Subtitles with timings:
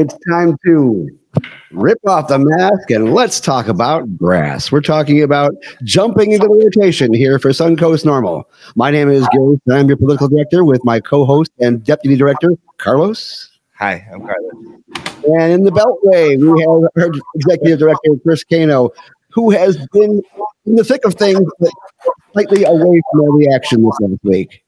[0.00, 1.10] It's time to
[1.72, 4.72] rip off the mask and let's talk about grass.
[4.72, 5.52] We're talking about
[5.84, 8.44] jumping into the rotation here for Suncoast NORML.
[8.76, 12.54] My name is Gary, and I'm your political director with my co-host and deputy director,
[12.78, 13.50] Carlos.
[13.74, 14.80] Hi, I'm Carlos.
[15.24, 18.88] And in the Beltway, we have our executive director, Chris Cano,
[19.28, 20.22] who has been
[20.64, 21.70] in the thick of things, but
[22.32, 24.62] slightly away from all the action this last week.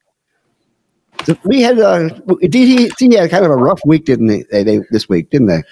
[1.45, 5.31] We had uh, DC had kind of a rough week, didn't they, they, this week,
[5.31, 5.63] didn't they?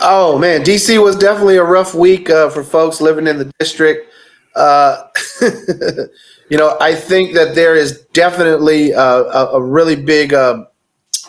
[0.00, 4.12] Oh man, DC was definitely a rough week uh, for folks living in the district.
[4.54, 5.04] Uh,
[6.50, 10.64] you know, I think that there is definitely a, a, a really big uh,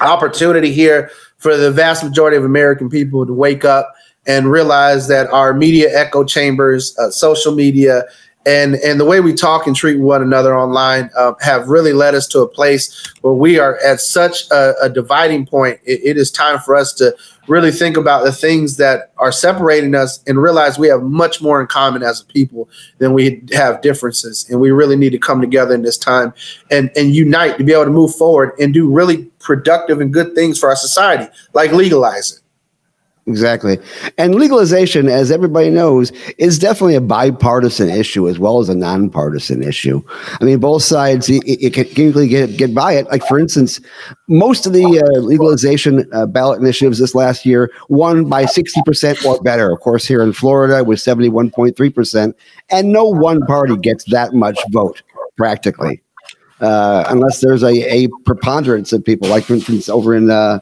[0.02, 3.94] opportunity here for the vast majority of American people to wake up
[4.28, 8.04] and realize that our media echo chambers, uh, social media,
[8.46, 12.16] and and the way we talk and treat one another online uh, have really led
[12.16, 15.80] us to a place where we are at such a, a dividing point.
[15.84, 17.16] It, it is time for us to
[17.48, 21.60] really think about the things that are separating us and realize we have much more
[21.60, 25.42] in common as a people than we have differences, and we really need to come
[25.42, 26.34] together in this time
[26.72, 30.34] and and unite to be able to move forward and do really productive and good
[30.34, 32.40] things for our society, like legalize it.
[33.30, 33.78] Exactly.
[34.18, 39.62] And legalization, as everybody knows, is definitely a bipartisan issue as well as a nonpartisan
[39.62, 40.02] issue.
[40.42, 43.06] I mean, both sides it, it can usually get, get by it.
[43.06, 43.80] Like, for instance,
[44.28, 49.40] most of the uh, legalization uh, ballot initiatives this last year won by 60% or
[49.44, 49.72] better.
[49.72, 52.34] Of course, here in Florida was 71.3%.
[52.72, 55.04] And no one party gets that much vote,
[55.38, 56.02] practically.
[56.62, 60.60] Uh, unless there's a, a preponderance of people, like for instance, over in uh,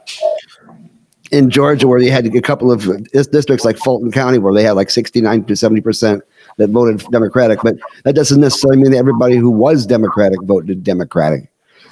[1.31, 4.71] in Georgia where they had a couple of districts like Fulton County where they had
[4.71, 6.23] like 69 to 70 percent
[6.57, 11.49] that voted Democratic, but that doesn't necessarily mean that everybody who was Democratic voted Democratic.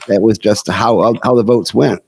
[0.07, 2.01] That was just how how the votes went.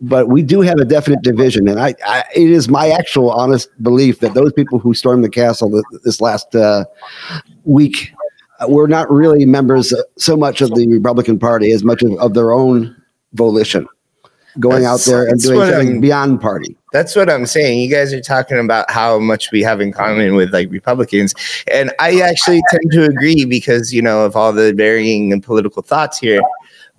[0.00, 3.68] But we do have a definite division, and I, I it is my actual honest
[3.82, 6.84] belief that those people who stormed the castle this, this last uh,
[7.64, 8.12] week
[8.68, 12.52] were not really members so much of the Republican Party as much of, of their
[12.52, 12.94] own
[13.34, 13.86] volition
[14.58, 16.76] going that's, out there and doing something I'm, beyond party.
[16.92, 17.80] That's what I'm saying.
[17.80, 21.34] You guys are talking about how much we have in common with like Republicans.
[21.70, 25.82] And I actually tend to agree because, you know, of all the varying and political
[25.82, 26.40] thoughts here.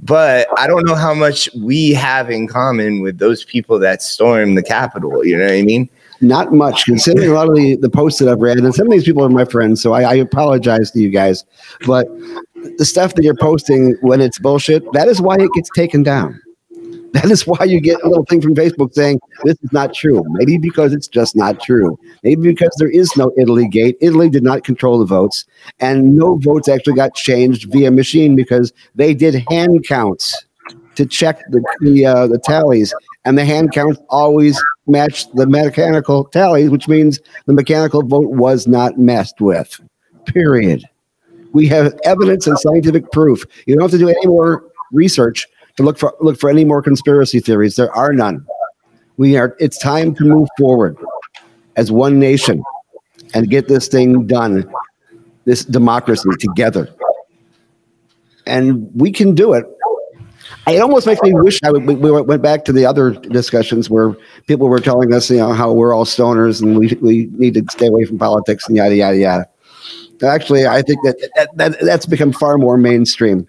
[0.02, 4.58] But I don't know how much we have in common with those people that stormed
[4.58, 5.26] the Capitol.
[5.26, 5.90] You know what I mean?
[6.22, 8.92] Not much, considering a lot of the, the posts that I've read, and some of
[8.92, 11.46] these people are my friends, so I, I apologize to you guys.
[11.88, 12.08] But
[12.78, 16.42] the stuff that you're posting when it's bullshit, that is why it gets taken down.
[17.14, 20.24] That is why you get a little thing from Facebook saying this is not true.
[20.30, 21.98] Maybe because it's just not true.
[22.24, 23.98] Maybe because there is no Italy gate.
[24.00, 25.46] Italy did not control the votes,
[25.80, 30.46] and no votes actually got changed via machine because they did hand counts
[30.96, 32.94] to check the the, uh, the tallies,
[33.26, 38.68] and the hand counts always matched the mechanical tallies, which means the mechanical vote was
[38.68, 39.80] not messed with.
[40.26, 40.84] Period.
[41.54, 43.44] We have evidence and scientific proof.
[43.66, 45.48] You don't have to do any more research
[45.80, 47.78] to look for look for any more conspiracy theories.
[47.78, 48.46] There are none.
[49.16, 49.56] We are.
[49.60, 50.98] It's time to move forward
[51.78, 52.62] as one nation
[53.34, 54.70] and get this thing done,
[55.46, 56.94] this democracy together,
[58.46, 59.66] and we can do it.
[60.68, 64.18] It almost makes me wish I would, we went back to the other discussions where
[64.48, 67.64] people were telling us, you know, how we're all stoners and we we need to
[67.72, 69.46] stay away from politics and yada yada yada.
[70.22, 73.48] Actually, I think that, that, that that's become far more mainstream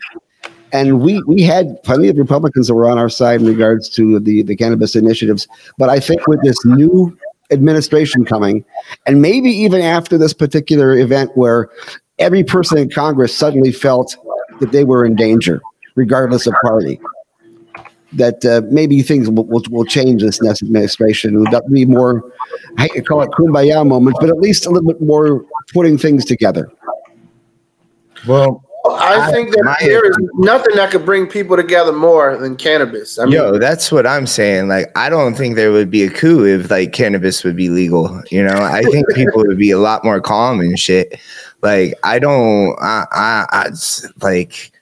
[0.72, 4.18] and we we had plenty of Republicans that were on our side in regards to
[4.20, 5.48] the the cannabis initiatives.
[5.78, 7.16] But I think with this new
[7.50, 8.64] administration coming,
[9.06, 11.68] and maybe even after this particular event where
[12.18, 14.16] every person in Congress suddenly felt
[14.60, 15.60] that they were in danger,
[15.96, 17.00] regardless of party.
[18.12, 21.44] That uh, maybe things will, will, will, change this next administration.
[21.44, 22.32] There'll be more,
[22.76, 26.72] I call it kumbaya moments, but at least a little bit more putting things together.
[28.26, 33.18] Well, I think that there is nothing that could bring people together more than cannabis.
[33.18, 34.68] I mean, Yo, that's what I'm saying.
[34.68, 38.22] Like, I don't think there would be a coup if like cannabis would be legal.
[38.30, 41.18] You know, I think people would be a lot more calm and shit.
[41.62, 43.70] Like, I don't, I, I, I
[44.22, 44.72] like,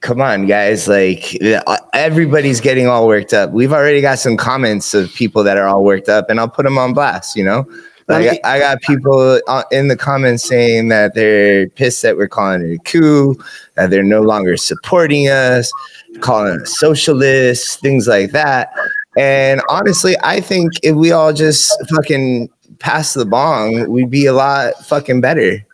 [0.00, 0.86] come on, guys.
[0.86, 3.50] Like, uh, everybody's getting all worked up.
[3.50, 6.64] We've already got some comments of people that are all worked up, and I'll put
[6.64, 7.36] them on blast.
[7.36, 7.66] You know.
[8.08, 12.62] Like I got people uh, in the comments saying that they're pissed that we're calling
[12.62, 13.36] it a coup,
[13.74, 15.72] that they're no longer supporting us,
[16.20, 18.72] calling us socialists, things like that.
[19.16, 22.48] And honestly, I think if we all just fucking
[22.78, 25.66] pass the bong, we'd be a lot fucking better.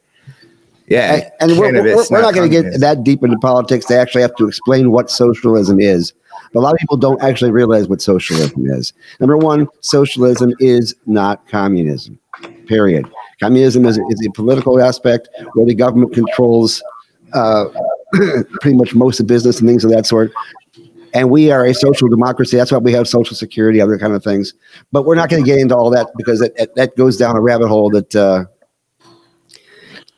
[0.86, 3.86] Yeah, And, and we're, we're, we're not going to get that deep into politics.
[3.86, 6.12] They actually have to explain what socialism is.
[6.52, 8.92] But a lot of people don't actually realize what socialism is.
[9.18, 12.18] Number one, socialism is not communism,
[12.66, 13.10] period.
[13.40, 16.82] Communism is, is a political aspect where the government controls
[17.32, 17.66] uh,
[18.60, 20.32] pretty much most of business and things of that sort.
[21.14, 22.56] And we are a social democracy.
[22.56, 24.54] That's why we have social security, other kind of things.
[24.92, 27.40] But we're not going to get into all that because that, that- goes down a
[27.40, 28.44] rabbit hole that uh,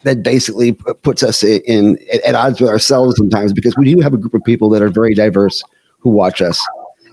[0.02, 4.18] that basically puts us in at odds with ourselves sometimes because we do have a
[4.18, 5.62] group of people that are very diverse
[5.98, 6.60] who watch us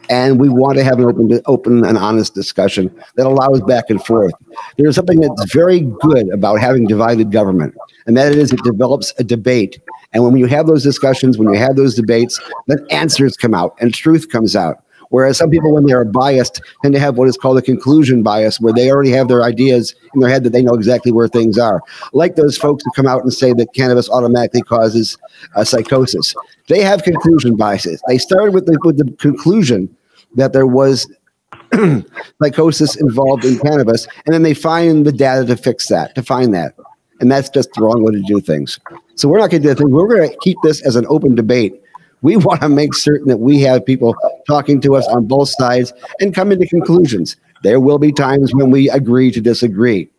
[0.09, 4.03] and we want to have an open open and honest discussion that allows back and
[4.03, 4.33] forth.
[4.77, 7.75] There's something that's very good about having divided government
[8.05, 9.79] and that is it develops a debate.
[10.13, 13.75] And when you have those discussions when you have those debates then answers come out
[13.79, 17.27] and truth comes out Whereas some people, when they are biased, tend to have what
[17.27, 20.49] is called a conclusion bias, where they already have their ideas in their head that
[20.51, 21.81] they know exactly where things are.
[22.13, 25.17] Like those folks who come out and say that cannabis automatically causes
[25.55, 26.33] uh, psychosis.
[26.67, 28.01] They have conclusion biases.
[28.07, 29.95] They started with the, with the conclusion
[30.35, 31.07] that there was
[32.41, 36.53] psychosis involved in cannabis, and then they find the data to fix that, to find
[36.53, 36.73] that.
[37.19, 38.79] And that's just the wrong way to do things.
[39.15, 39.91] So we're not going to do that thing.
[39.91, 41.80] We're going to keep this as an open debate.
[42.21, 44.15] We want to make certain that we have people
[44.47, 47.37] talking to us on both sides and come into conclusions.
[47.63, 50.09] There will be times when we agree to disagree.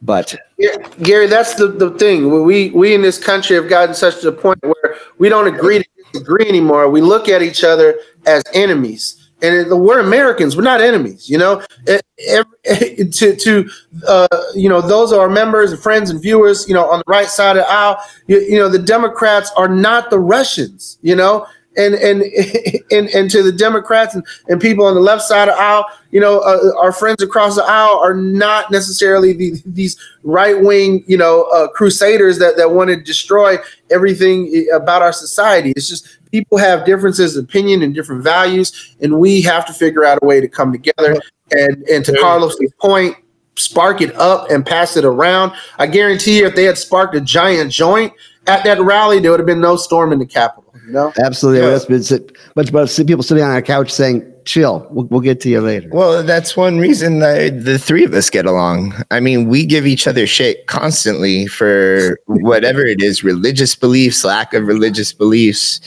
[0.00, 2.44] But Yeah, Gary, that's the, the thing.
[2.44, 5.78] We we in this country have gotten such to the point where we don't agree
[5.78, 6.88] to disagree anymore.
[6.88, 9.21] We look at each other as enemies.
[9.42, 10.56] And we're Americans.
[10.56, 11.62] We're not enemies, you know.
[11.88, 13.70] Eh, every- to to
[14.06, 16.66] uh, you know those are our members and friends and viewers.
[16.68, 17.98] You know, on the right side of the aisle,
[18.28, 20.98] you, you know the Democrats are not the Russians.
[21.02, 21.46] You know,
[21.76, 22.22] and and
[22.92, 25.86] and and to the Democrats and, and people on the left side of the aisle,
[26.10, 31.02] you know, uh, our friends across the aisle are not necessarily the, these right wing,
[31.06, 33.56] you know, uh, crusaders that that want to destroy
[33.90, 35.72] everything about our society.
[35.76, 40.04] It's just people have differences of opinion and different values, and we have to figure
[40.04, 41.20] out a way to come together.
[41.52, 43.16] And and to Carlos's point,
[43.56, 45.52] spark it up and pass it around.
[45.78, 48.12] I guarantee you, if they had sparked a giant joint
[48.46, 50.64] at that rally, there would have been no storm in the Capitol.
[50.86, 51.12] You know.
[51.22, 51.70] absolutely, Yeah.
[51.70, 55.40] that's been sit, bunch about people sitting on a couch saying, "Chill, we'll, we'll get
[55.42, 58.94] to you later." Well, that's one reason that the three of us get along.
[59.12, 64.54] I mean, we give each other shit constantly for whatever it is religious beliefs, lack
[64.54, 65.80] of religious beliefs,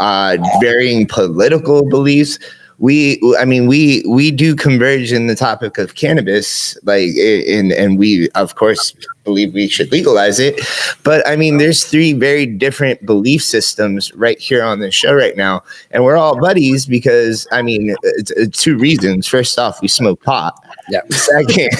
[0.00, 2.38] uh, varying political beliefs.
[2.78, 7.10] We, I mean, we we do converge in the topic of cannabis, like,
[7.48, 10.60] and and we of course believe we should legalize it.
[11.02, 15.36] But I mean, there's three very different belief systems right here on this show right
[15.36, 19.26] now, and we're all buddies because I mean, it's, it's two reasons.
[19.26, 20.54] First off, we smoke pot.
[20.90, 21.00] Yeah.
[21.10, 21.70] Second,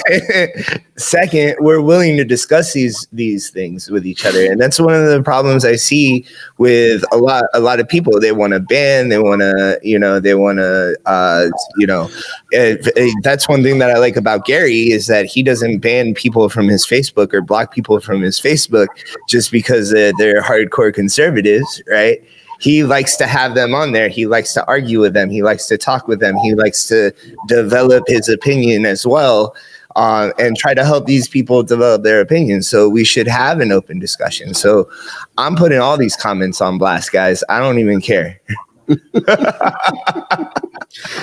[0.97, 5.07] second, we're willing to discuss these these things with each other, and that's one of
[5.07, 6.25] the problems I see
[6.57, 8.19] with a lot a lot of people.
[8.19, 12.09] They want to ban, they want to, you know, they want to, uh, you know,
[12.55, 16.13] uh, uh, that's one thing that I like about Gary is that he doesn't ban
[16.13, 18.87] people from his Facebook or block people from his Facebook
[19.27, 22.23] just because uh, they're hardcore conservatives, right?
[22.59, 24.07] He likes to have them on there.
[24.07, 25.29] He likes to argue with them.
[25.29, 26.37] He likes to talk with them.
[26.37, 27.11] He likes to
[27.47, 29.55] develop his opinion as well.
[29.95, 32.67] Uh, and try to help these people develop their opinions.
[32.67, 34.55] So we should have an open discussion.
[34.55, 34.89] So
[35.37, 37.43] I'm putting all these comments on blast, guys.
[37.47, 38.41] I don't even care.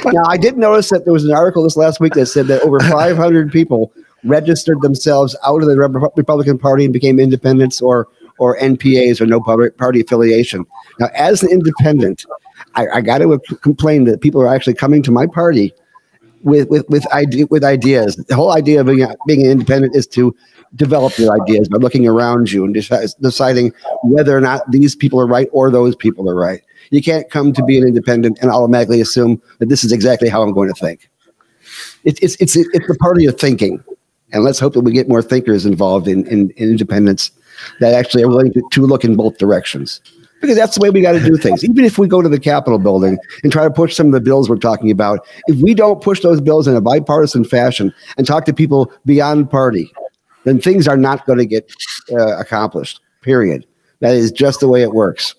[0.07, 2.63] Now, I did notice that there was an article this last week that said that
[2.63, 3.93] over 500 people
[4.25, 5.77] registered themselves out of the
[6.17, 8.09] Republican Party and became independents or
[8.39, 10.65] or NPAs or no party affiliation.
[10.99, 12.25] Now, as an independent,
[12.75, 15.75] I, I got to complain that people are actually coming to my party
[16.43, 17.05] with with with,
[17.51, 18.17] with ideas.
[18.17, 20.35] The whole idea of being, being an independent is to
[20.77, 23.73] develop your ideas by looking around you and deci- deciding
[24.05, 26.63] whether or not these people are right or those people are right.
[26.91, 30.43] You can't come to be an independent and automatically assume that this is exactly how
[30.43, 31.11] I'm going to think.
[32.05, 33.83] It's it's it's it's the part of thinking.
[34.33, 37.31] And let's hope that we get more thinkers involved in, in, in independence
[37.81, 40.01] that actually are willing to, to look in both directions
[40.41, 41.63] because that's the way we got to do things.
[41.65, 44.21] Even if we go to the Capitol building and try to push some of the
[44.21, 48.27] bills we're talking about, if we don't push those bills in a bipartisan fashion and
[48.27, 49.93] talk to people beyond party,
[50.45, 51.71] then things are not going to get
[52.13, 53.01] uh, accomplished.
[53.21, 53.67] Period.
[54.01, 55.35] That is just the way it works.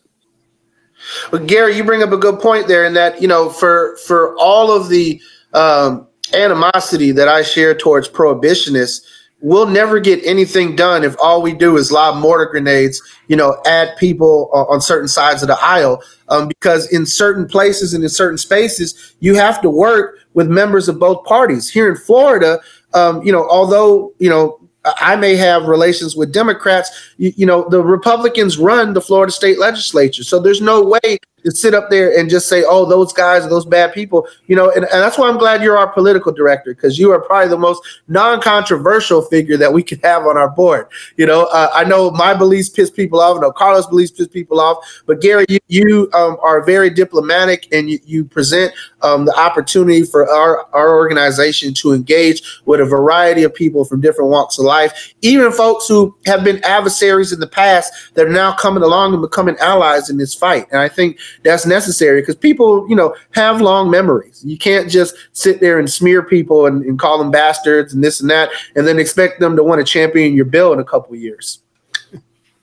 [1.31, 4.37] But Gary, you bring up a good point there, in that you know, for for
[4.37, 5.19] all of the
[5.53, 9.01] um, animosity that I share towards prohibitionists
[9.41, 13.59] we'll never get anything done if all we do is lob mortar grenades, you know,
[13.65, 16.01] at people on certain sides of the aisle.
[16.29, 20.87] Um, because in certain places and in certain spaces, you have to work with members
[20.87, 21.69] of both parties.
[21.69, 22.59] Here in Florida,
[22.93, 27.13] um, you know, although you know I may have relations with Democrats.
[27.17, 30.23] You, you, know, the Republicans run the Florida state legislature.
[30.23, 33.65] So there's no way sit up there and just say, oh, those guys are those
[33.65, 34.27] bad people.
[34.47, 37.21] You know, and, and that's why I'm glad you're our political director because you are
[37.21, 40.87] probably the most non controversial figure that we could have on our board.
[41.17, 43.41] You know, uh, I know my beliefs piss people off.
[43.41, 44.77] Know Carlos' beliefs piss people off.
[45.05, 50.03] But Gary, you, you um, are very diplomatic and you, you present um, the opportunity
[50.03, 54.65] for our, our organization to engage with a variety of people from different walks of
[54.65, 59.13] life, even folks who have been adversaries in the past that are now coming along
[59.13, 60.67] and becoming allies in this fight.
[60.71, 64.43] And I think that's necessary because people, you know, have long memories.
[64.45, 68.21] You can't just sit there and smear people and, and call them bastards and this
[68.21, 71.15] and that, and then expect them to want to champion your bill in a couple
[71.15, 71.61] years.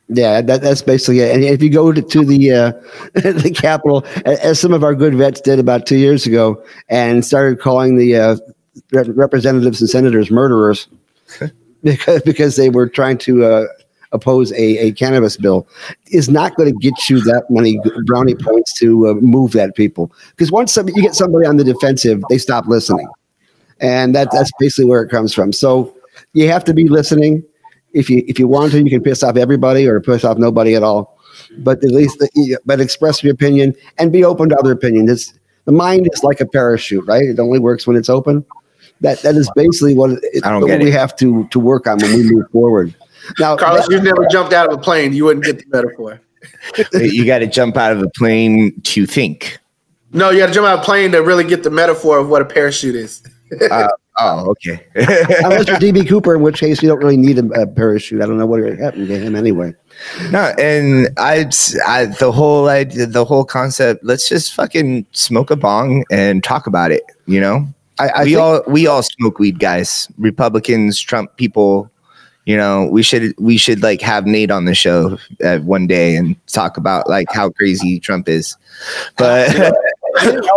[0.09, 1.35] Yeah, that, that's basically it.
[1.35, 2.73] And if you go to, to the uh,
[3.15, 7.61] the Capitol, as some of our good vets did about two years ago, and started
[7.61, 8.37] calling the uh,
[8.93, 10.89] representatives and senators murderers
[11.83, 13.67] because because they were trying to uh,
[14.13, 15.67] oppose a, a cannabis bill,
[16.11, 20.13] is not going to get you that many brownie points to uh, move that people.
[20.31, 23.09] Because once some, you get somebody on the defensive, they stop listening,
[23.81, 25.53] and that that's basically where it comes from.
[25.53, 25.95] So
[26.33, 27.45] you have to be listening
[27.93, 30.75] if you if you want to, you can piss off everybody or piss off nobody
[30.75, 31.19] at all.
[31.59, 32.23] But at least,
[32.65, 35.11] but express your opinion and be open to other opinions.
[35.11, 37.23] It's, the mind is like a parachute, right?
[37.23, 38.45] It only works when it's open.
[39.01, 42.23] That that is basically what, it, what we have to to work on when we
[42.31, 42.95] move forward.
[43.39, 45.13] Now, Carlos, you've never jumped out of a plane.
[45.13, 46.21] You wouldn't get the metaphor.
[46.95, 49.59] you got to jump out of a plane to think.
[50.13, 52.29] No, you got to jump out of a plane to really get the metaphor of
[52.29, 53.23] what a parachute is.
[53.71, 53.89] uh,
[54.21, 54.85] Oh, okay.
[54.95, 58.21] Unless you're DB Cooper, in which case you don't really need a, a parachute.
[58.21, 59.75] I don't know what happened to him anyway.
[60.31, 61.49] No, and I,
[61.87, 64.05] I the whole idea, the whole concept.
[64.05, 67.05] Let's just fucking smoke a bong and talk about it.
[67.27, 67.67] You know,
[68.01, 70.09] I, I we all we all smoke weed, guys.
[70.19, 71.91] Republicans, Trump people.
[72.49, 76.17] You know, we should we should like have Nate on the show uh, one day
[76.17, 78.57] and talk about like how crazy Trump is.
[79.19, 79.55] But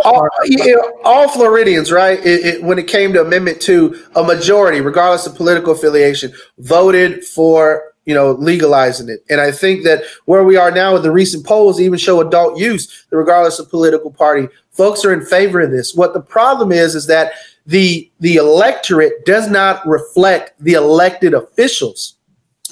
[0.06, 2.18] all, you know, all, Floridians, right?
[2.26, 7.26] It, it, when it came to Amendment Two, a majority, regardless of political affiliation, voted
[7.26, 9.26] for you know legalizing it.
[9.30, 12.58] And I think that where we are now with the recent polls even show adult
[12.58, 15.94] use, regardless of political party, folks are in favor of this.
[15.94, 17.34] What the problem is is that
[17.66, 22.16] the the electorate does not reflect the elected officials.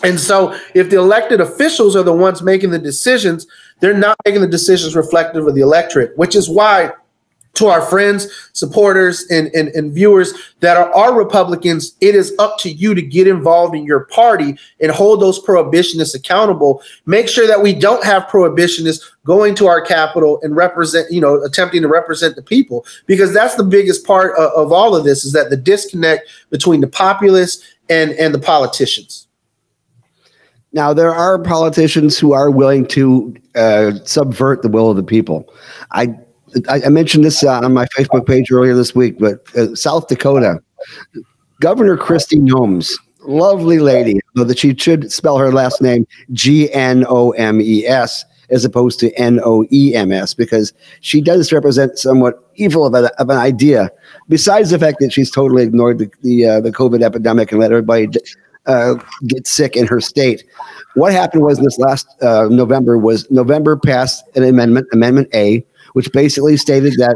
[0.04, 3.46] And so, if the elected officials are the ones making the decisions,
[3.80, 6.94] they're not making the decisions reflective of the electorate, which is why
[7.56, 12.58] to our friends, supporters, and, and, and, viewers that are, are Republicans, it is up
[12.60, 16.82] to you to get involved in your party and hold those prohibitionists accountable.
[17.06, 21.44] Make sure that we don't have prohibitionists going to our capital and represent, you know,
[21.44, 25.26] attempting to represent the people, because that's the biggest part of, of all of this
[25.26, 29.28] is that the disconnect between the populace and, and the politicians.
[30.72, 35.52] Now, there are politicians who are willing to uh, subvert the will of the people.
[35.92, 36.16] I
[36.70, 40.62] I, mentioned this uh, on my Facebook page earlier this week, but uh, South Dakota,
[41.60, 47.06] Governor Kristi Noems, lovely lady, though that she should spell her last name G N
[47.08, 51.52] O M E S as opposed to N O E M S because she does
[51.52, 53.92] represent somewhat evil of, a, of, an idea.
[54.28, 57.72] Besides the fact that she's totally ignored the the, uh, the COVID epidemic and let
[57.72, 58.08] everybody
[58.66, 58.96] uh,
[59.28, 60.44] get sick in her state.
[60.96, 66.12] What happened was this last uh, November was November passed an amendment, Amendment A, which
[66.12, 67.16] basically stated that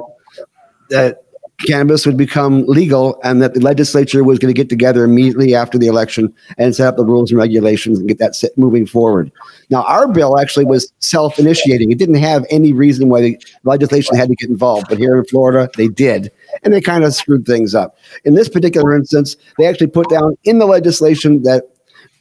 [0.90, 1.24] that
[1.60, 5.78] cannabis would become legal and that the legislature was going to get together immediately after
[5.78, 9.32] the election and set up the rules and regulations and get that set moving forward.
[9.70, 11.92] Now, our bill actually was self initiating.
[11.92, 15.26] It didn't have any reason why the legislation had to get involved, but here in
[15.26, 16.32] Florida, they did.
[16.64, 17.98] And they kind of screwed things up.
[18.26, 21.64] In this particular instance, they actually put down in the legislation that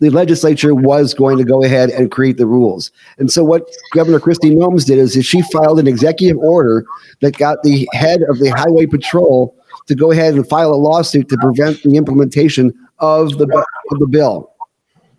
[0.02, 2.90] the legislature was going to go ahead and create the rules.
[3.18, 6.84] And so what Governor Kristi Noems did is, is she filed an executive order
[7.20, 9.56] that got the head of the highway patrol
[9.86, 13.44] to go ahead and file a lawsuit to prevent the implementation of the
[13.92, 14.52] of the bill.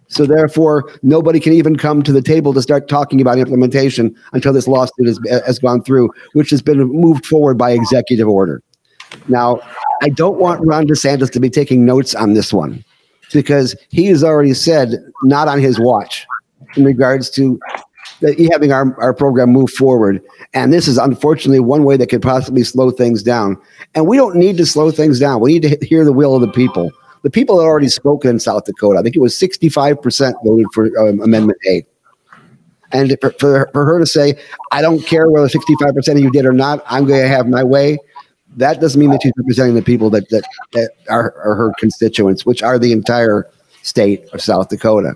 [0.07, 4.51] So therefore, nobody can even come to the table to start talking about implementation until
[4.51, 8.61] this lawsuit has, has gone through, which has been moved forward by executive order.
[9.29, 9.61] Now,
[10.01, 12.83] I don't want Ron DeSantis to be taking notes on this one
[13.33, 16.25] because he has already said not on his watch
[16.75, 17.59] in regards to
[18.51, 20.21] having our, our program move forward.
[20.53, 23.57] And this is unfortunately one way that could possibly slow things down.
[23.95, 25.41] And we don't need to slow things down.
[25.41, 26.91] We need to hear the will of the people.
[27.23, 28.99] The people had already spoken in South Dakota.
[28.99, 31.85] I think it was 65% voted for um, Amendment A.
[32.91, 34.35] And for, for, for her to say,
[34.71, 37.63] I don't care whether 65% of you did or not, I'm going to have my
[37.63, 37.97] way,
[38.57, 40.43] that doesn't mean that she's representing the people that, that,
[40.73, 43.49] that are, are her constituents, which are the entire
[43.81, 45.15] state of South Dakota.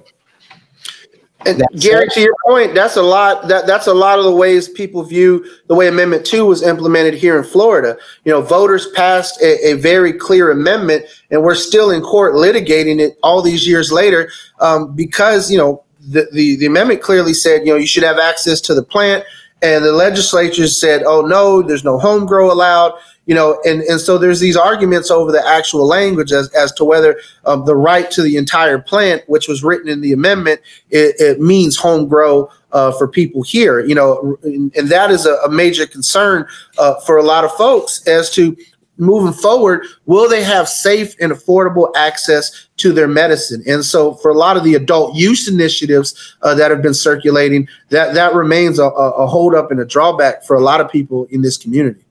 [1.46, 3.48] And Gary, to your point, that's a lot.
[3.48, 7.13] That that's a lot of the ways people view the way Amendment Two was implemented
[7.13, 7.96] here in Florida.
[8.25, 13.00] You know, voters passed a, a very clear amendment, and we're still in court litigating
[13.00, 14.29] it all these years later
[14.60, 18.17] um, because you know the, the the amendment clearly said you know you should have
[18.17, 19.24] access to the plant,
[19.62, 22.94] and the legislature said, oh no, there's no home grow allowed
[23.28, 26.86] you know, and, and so there's these arguments over the actual language as, as to
[26.86, 31.16] whether um, the right to the entire plant, which was written in the amendment, it,
[31.20, 35.36] it means home grow uh, for people here, you know, and, and that is a,
[35.46, 36.48] a major concern
[36.78, 38.56] uh, for a lot of folks as to
[38.98, 43.63] moving forward, will they have safe and affordable access to their medicine?
[43.68, 47.68] And so, for a lot of the adult use initiatives uh, that have been circulating,
[47.89, 51.25] that that remains a, a hold up and a drawback for a lot of people
[51.30, 52.04] in this community.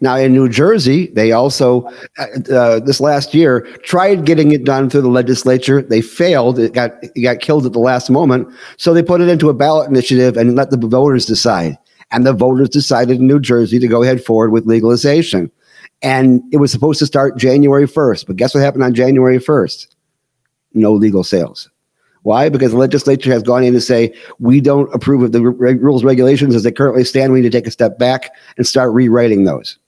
[0.00, 1.82] Now, in New Jersey, they also,
[2.18, 5.82] uh, uh, this last year, tried getting it done through the legislature.
[5.82, 6.58] They failed.
[6.58, 8.48] It got, it got killed at the last moment.
[8.78, 11.76] So they put it into a ballot initiative and let the voters decide.
[12.12, 15.50] And the voters decided in New Jersey to go ahead forward with legalization.
[16.02, 18.26] And it was supposed to start January 1st.
[18.26, 19.94] But guess what happened on January 1st?
[20.74, 21.70] No legal sales.
[22.22, 22.48] Why?
[22.48, 26.54] Because the legislature has gone in to say we don't approve of the rules regulations
[26.54, 27.32] as they currently stand.
[27.32, 29.78] We need to take a step back and start rewriting those.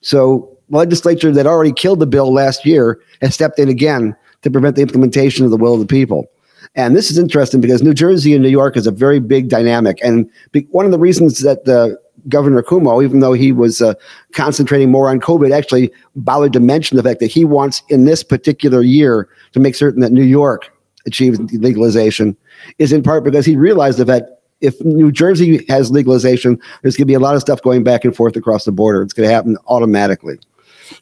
[0.00, 4.76] So legislature that already killed the bill last year has stepped in again to prevent
[4.76, 6.30] the implementation of the will of the people.
[6.76, 9.98] And this is interesting because New Jersey and New York is a very big dynamic.
[10.02, 10.30] And
[10.70, 13.94] one of the reasons that the Governor Cuomo, even though he was uh,
[14.32, 18.22] concentrating more on COVID, actually bothered to mention the fact that he wants in this
[18.22, 20.70] particular year to make certain that New York
[21.06, 22.36] achieves legalization
[22.78, 27.10] is in part because he realized that if New Jersey has legalization, there's going to
[27.10, 29.02] be a lot of stuff going back and forth across the border.
[29.02, 30.38] It's going to happen automatically.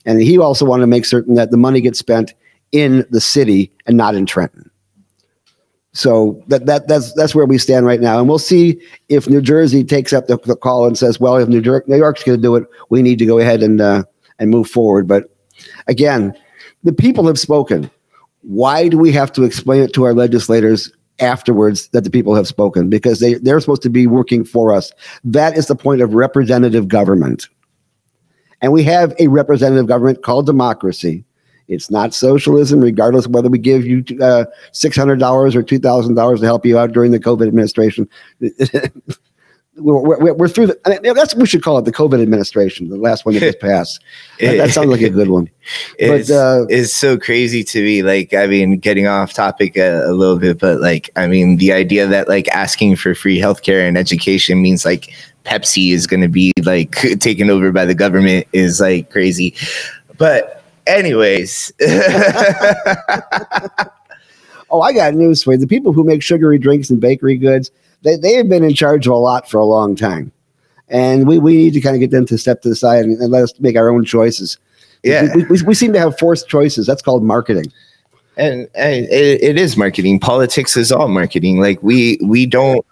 [0.06, 2.34] And he also wanted to make certain that the money gets spent
[2.70, 4.67] in the city and not in Trenton.
[5.92, 9.40] So that, that that's that's where we stand right now, and we'll see if New
[9.40, 12.38] Jersey takes up the, the call and says, "Well, if New, York, New York's going
[12.38, 14.04] to do it, we need to go ahead and uh,
[14.38, 15.34] and move forward." But
[15.86, 16.34] again,
[16.84, 17.90] the people have spoken.
[18.42, 22.46] Why do we have to explain it to our legislators afterwards that the people have
[22.46, 24.92] spoken because they, they're supposed to be working for us.
[25.24, 27.48] That is the point of representative government.
[28.60, 31.24] And we have a representative government called democracy.
[31.68, 36.64] It's not socialism, regardless of whether we give you uh, $600 or $2,000 to help
[36.64, 38.08] you out during the COVID administration.
[39.80, 42.22] we're, we're, we're, through the, I mean, that's what we should call it the COVID
[42.22, 44.02] administration, the last one that just passed.
[44.40, 45.50] That, that sounds like a good one.
[45.98, 48.02] It's, but, uh, it's so crazy to me.
[48.02, 51.72] Like, I mean, getting off topic a, a, little bit, but like, I mean, the
[51.72, 55.12] idea that like asking for free healthcare and education means like
[55.44, 59.54] Pepsi is going to be like taken over by the government is like crazy.
[60.16, 60.57] But,
[60.88, 61.72] anyways.
[64.70, 65.58] oh, I got news for you.
[65.58, 67.70] The people who make sugary drinks and bakery goods,
[68.02, 70.32] they, they have been in charge of a lot for a long time.
[70.88, 73.20] And we, we need to kind of get them to step to the side and,
[73.20, 74.58] and let us make our own choices.
[75.02, 75.28] Yeah.
[75.34, 76.86] We, we, we, seem to have forced choices.
[76.86, 77.70] That's called marketing.
[78.36, 80.18] And, and it, it is marketing.
[80.20, 81.60] Politics is all marketing.
[81.60, 82.86] Like we we don't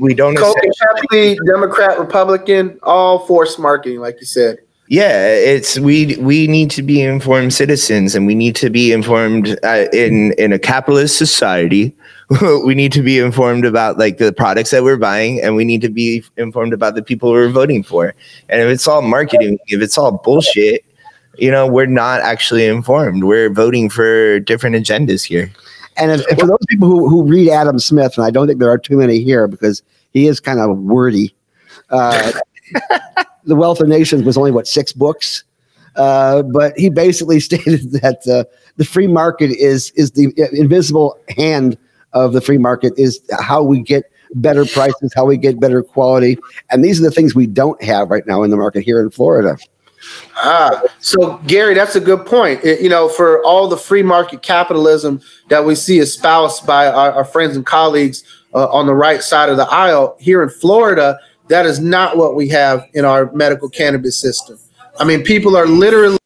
[0.00, 4.58] we don't Pepsi, Democrat, Republican, all forced marketing, like you said.
[4.90, 9.58] Yeah, it's we we need to be informed citizens, and we need to be informed
[9.62, 11.94] uh, in in a capitalist society.
[12.40, 15.80] We need to be informed about like the products that we're buying and we need
[15.80, 18.14] to be informed about the people we're voting for.
[18.50, 20.84] And if it's all marketing if it's all bullshit
[21.38, 23.24] you know we're not actually informed.
[23.24, 25.50] We're voting for different agendas here.
[25.96, 28.70] And if, for those people who, who read adam smith and i don't think there
[28.70, 31.34] are too many here because he is kind of wordy
[31.90, 32.32] uh,
[33.48, 35.44] the wealth of nations was only what six books
[35.96, 38.44] uh, but he basically stated that uh,
[38.76, 41.76] the free market is is the invisible hand
[42.12, 46.38] of the free market is how we get better prices, how we get better quality.
[46.70, 49.10] And these are the things we don't have right now in the market here in
[49.10, 49.56] Florida.
[50.36, 52.64] Ah, so Gary, that's a good point.
[52.64, 57.12] It- you know, for all the free market capitalism that we see espoused by our,
[57.12, 58.22] our friends and colleagues
[58.54, 62.34] uh, on the right side of the aisle here in Florida, that is not what
[62.34, 64.58] we have in our medical cannabis system.
[64.98, 66.18] I mean, people are literally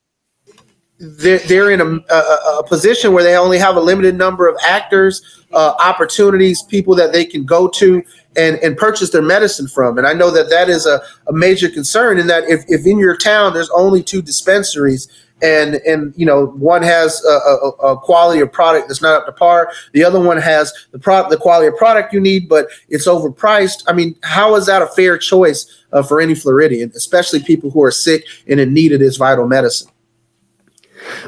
[0.99, 4.57] they're, they're in a, a, a position where they only have a limited number of
[4.67, 8.03] actors, uh, opportunities, people that they can go to
[8.37, 9.99] and, and purchase their medicine from.
[9.99, 12.99] And I know that that is a, a major concern in that if, if in
[12.99, 15.09] your town there's only two dispensaries
[15.43, 19.27] and and you know one has a, a, a quality of product that's not up
[19.27, 22.69] to par, the other one has the pro- the quality of product you need, but
[22.89, 23.83] it's overpriced.
[23.87, 27.83] I mean, how is that a fair choice uh, for any Floridian, especially people who
[27.83, 29.91] are sick and in need of this vital medicine?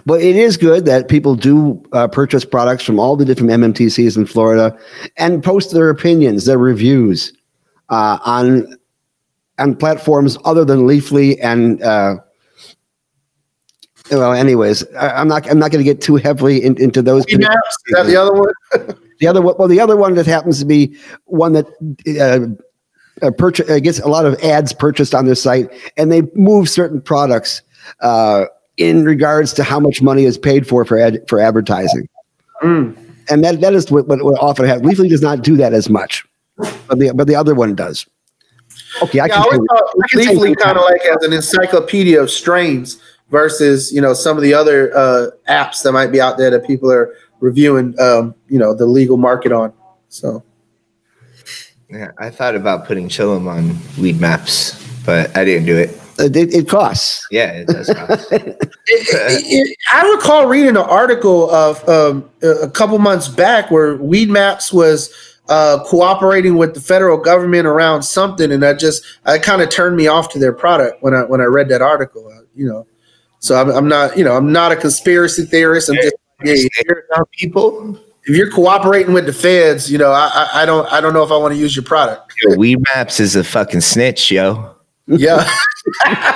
[0.06, 4.16] But it is good that people do uh, purchase products from all the different MMTCs
[4.16, 4.78] in Florida
[5.16, 7.32] and post their opinions, their reviews
[7.88, 8.76] uh, on
[9.58, 11.82] on platforms other than Leafly and.
[14.10, 15.48] Well, anyways, I, I'm not.
[15.50, 17.24] I'm not going to get too heavily in, into those.
[17.26, 17.62] Is that
[18.06, 18.98] the other one?
[19.20, 21.66] The other one, well, the other one that happens to be one that
[22.20, 26.22] uh, uh, purchase uh, gets a lot of ads purchased on their site, and they
[26.34, 27.62] move certain products
[28.00, 28.44] uh,
[28.76, 32.08] in regards to how much money is paid for for ad, for advertising.
[32.62, 32.96] Mm.
[33.30, 34.86] And that that is what, what, what often happens.
[34.86, 36.26] Leafly does not do that as much,
[36.58, 38.06] but the but the other one does.
[39.02, 39.44] Okay, I Yeah, I can.
[39.44, 43.92] always thought I can say- Leafly kind of like as an encyclopedia of strains versus
[43.92, 46.90] you know some of the other uh, apps that might be out there that people
[46.90, 49.72] are reviewing um, you know the legal market on.
[50.08, 50.42] So
[51.90, 55.90] Yeah, I thought about putting Chillum on Weedmaps, but I didn't do it.
[56.18, 57.26] it, it costs.
[57.30, 57.88] Yeah, it does.
[57.92, 58.30] cost.
[58.32, 63.70] It- it- it- I recall reading an article of um, a a couple months back
[63.70, 65.10] where Weedmaps was
[65.48, 69.96] uh, cooperating with the federal government around something, and that just I kind of turned
[69.96, 72.28] me off to their product when I when I read that article.
[72.28, 72.86] uh, You know,
[73.44, 75.90] so I'm, I'm not you know I'm not a conspiracy theorist.
[75.90, 80.62] I'm just yeah, if people, if you're cooperating with the feds, you know I, I
[80.62, 82.32] I don't I don't know if I want to use your product.
[82.42, 84.76] yo, weed maps is a fucking snitch, yo.
[85.06, 85.46] Yeah.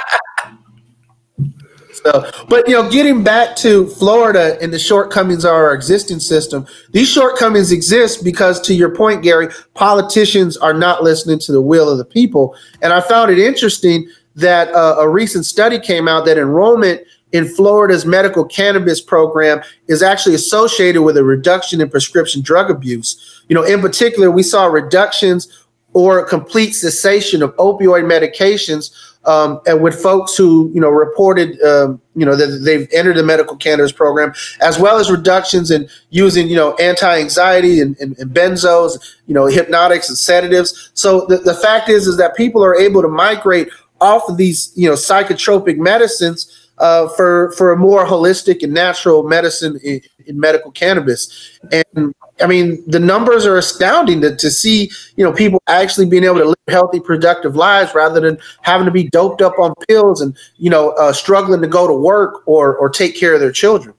[1.94, 6.66] so, but you know, getting back to Florida and the shortcomings of our existing system,
[6.92, 11.88] these shortcomings exist because, to your point, Gary, politicians are not listening to the will
[11.88, 12.54] of the people.
[12.82, 14.06] And I found it interesting
[14.38, 20.02] that uh, a recent study came out that enrollment in Florida's medical cannabis program is
[20.02, 23.42] actually associated with a reduction in prescription drug abuse.
[23.48, 28.90] You know, in particular, we saw reductions or complete cessation of opioid medications
[29.24, 33.22] um, and with folks who you know reported um, you know that they've entered the
[33.22, 38.34] medical cannabis program as well as reductions in using you know anti-anxiety and, and, and
[38.34, 42.74] benzos you know hypnotics and sedatives so the, the fact is is that people are
[42.74, 43.68] able to migrate
[44.00, 49.22] off of these you know psychotropic medicines uh, for for a more holistic and natural
[49.22, 54.90] medicine in, in medical cannabis and I mean, the numbers are astounding to, to see,
[55.16, 58.90] you know, people actually being able to live healthy, productive lives rather than having to
[58.90, 62.76] be doped up on pills and, you know, uh, struggling to go to work or,
[62.76, 63.94] or take care of their children.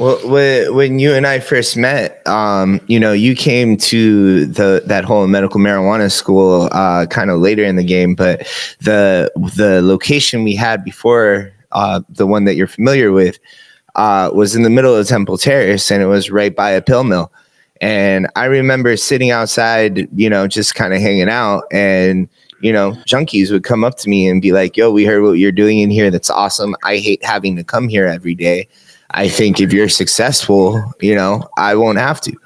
[0.00, 5.04] Well, when you and I first met, um, you know, you came to the that
[5.04, 8.40] whole medical marijuana school uh, kind of later in the game, but
[8.80, 13.38] the the location we had before uh, the one that you're familiar with
[13.94, 17.04] uh, was in the middle of Temple Terrace, and it was right by a pill
[17.04, 17.30] mill.
[17.82, 22.26] And I remember sitting outside, you know, just kind of hanging out, and
[22.62, 25.32] you know, junkies would come up to me and be like, "Yo, we heard what
[25.32, 26.10] you're doing in here.
[26.10, 26.74] That's awesome.
[26.84, 28.66] I hate having to come here every day."
[29.12, 32.36] I think if you're successful, you know, I won't have to.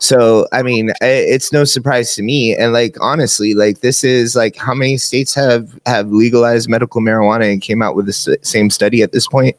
[0.00, 2.54] So, I mean, it's no surprise to me.
[2.56, 7.52] And like, honestly, like this is like how many states have have legalized medical marijuana
[7.52, 9.56] and came out with the same study at this point?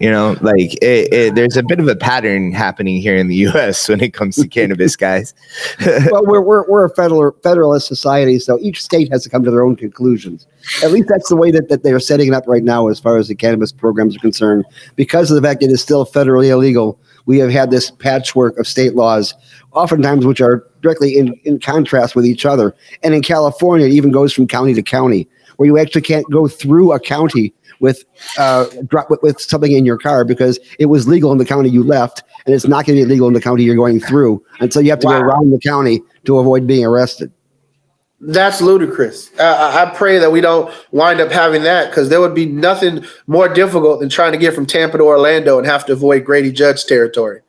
[0.00, 3.36] You know, like it, it, there's a bit of a pattern happening here in the
[3.50, 3.86] U.S.
[3.86, 5.34] when it comes to cannabis, guys.
[6.10, 9.50] well, we're, we're, we're a federal federalist society, so each state has to come to
[9.50, 10.46] their own conclusions.
[10.82, 13.18] At least that's the way that, that they're setting it up right now, as far
[13.18, 14.64] as the cannabis programs are concerned.
[14.96, 18.66] Because of the fact that it's still federally illegal, we have had this patchwork of
[18.66, 19.34] state laws,
[19.72, 22.74] oftentimes which are directly in, in contrast with each other.
[23.02, 26.48] And in California, it even goes from county to county, where you actually can't go
[26.48, 28.04] through a county with
[28.38, 31.68] uh, drop with, with something in your car because it was legal in the county
[31.70, 34.42] you left, and it's not going to be legal in the county you're going through
[34.60, 35.20] And so you have to Wow.
[35.20, 37.32] go around the county to avoid being arrested.
[38.22, 39.30] That's ludicrous.
[39.38, 43.04] Uh, I pray that we don't wind up having that because there would be nothing
[43.26, 46.52] more difficult than trying to get from Tampa to Orlando and have to avoid Grady
[46.52, 47.40] Judd territory.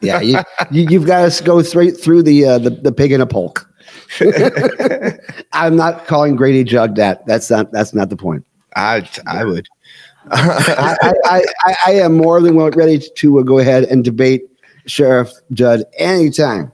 [0.00, 0.38] Yeah, you,
[0.70, 3.68] you, you've got to go straight through the uh, the, the pig in a polk.
[5.52, 7.26] I'm not calling Grady Judd that.
[7.26, 8.44] That's not that's not the point.
[8.76, 9.66] I I would.
[10.30, 14.42] I, I, I, I am more than well ready to uh, go ahead and debate
[14.86, 16.72] Sheriff Judd anytime,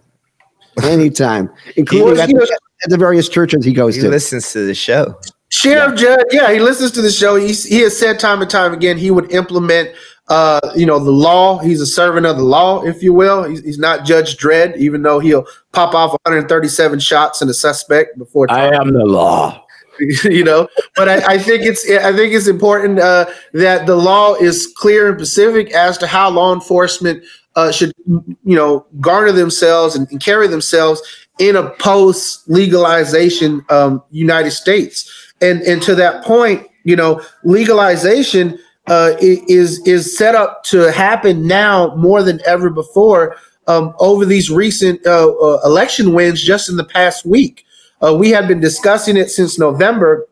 [0.82, 4.08] anytime, including at the, at the various churches he goes He to.
[4.08, 5.18] listens to the show.
[5.50, 7.36] Sheriff Judd, yeah, he listens to the show.
[7.36, 9.90] He, he has said time and time again he would implement,
[10.28, 11.58] uh, you know, the law.
[11.58, 13.44] He's a servant of the law, if you will.
[13.44, 18.16] He's, he's not Judge Dredd, even though he'll pop off 137 shots in a suspect
[18.16, 18.50] before.
[18.50, 19.66] I am the law.
[20.24, 24.34] you know, but I, I think it's I think it's important uh, that the law
[24.34, 27.24] is clear and specific as to how law enforcement
[27.56, 31.02] uh, should, you know, garner themselves and, and carry themselves
[31.38, 35.32] in a post legalization um, United States.
[35.40, 41.46] And and to that point, you know, legalization uh, is is set up to happen
[41.46, 46.76] now more than ever before um, over these recent uh, uh, election wins just in
[46.76, 47.64] the past week.
[48.02, 50.26] Uh, we had been discussing it since November.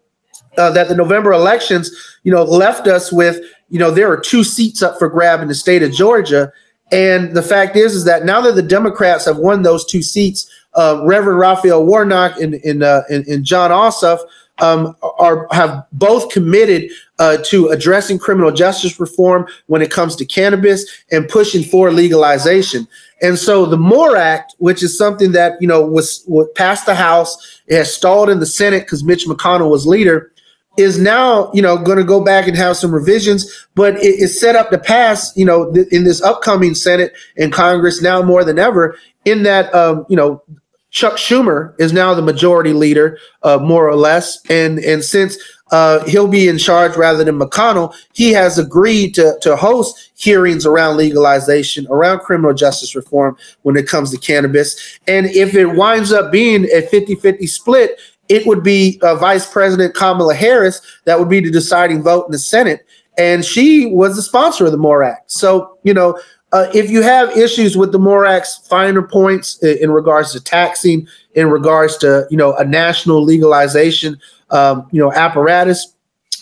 [0.58, 4.42] Uh, that the November elections, you know, left us with, you know, there are two
[4.42, 6.52] seats up for grab in the state of Georgia,
[6.90, 10.50] and the fact is, is that now that the Democrats have won those two seats,
[10.74, 14.18] uh, Reverend Raphael Warnock and and, uh, and, and Jon Ossoff
[14.60, 20.24] um, are have both committed uh, to addressing criminal justice reform when it comes to
[20.24, 22.86] cannabis and pushing for legalization.
[23.22, 26.94] And so the MORE Act, which is something that you know was, was passed the
[26.94, 30.32] House, it has stalled in the Senate because Mitch McConnell was leader,
[30.78, 34.38] is now you know going to go back and have some revisions, but it is
[34.38, 38.44] set up to pass you know th- in this upcoming Senate and Congress now more
[38.44, 38.96] than ever.
[39.26, 40.42] In that um, you know
[40.90, 45.38] Chuck Schumer is now the majority leader, uh, more or less, and and since
[45.70, 50.66] uh, he'll be in charge rather than McConnell, he has agreed to to host hearings
[50.66, 54.98] around legalization, around criminal justice reform when it comes to cannabis.
[55.06, 59.94] And if it winds up being a 50-50 split, it would be uh, Vice President
[59.94, 62.84] Kamala Harris that would be the deciding vote in the Senate,
[63.16, 65.30] and she was the sponsor of the MORE Act.
[65.30, 66.18] So you know.
[66.52, 70.40] Uh, if you have issues with the MORE Act's finer points in, in regards to
[70.40, 74.18] taxing, in regards to you know a national legalization,
[74.50, 75.94] um, you know apparatus,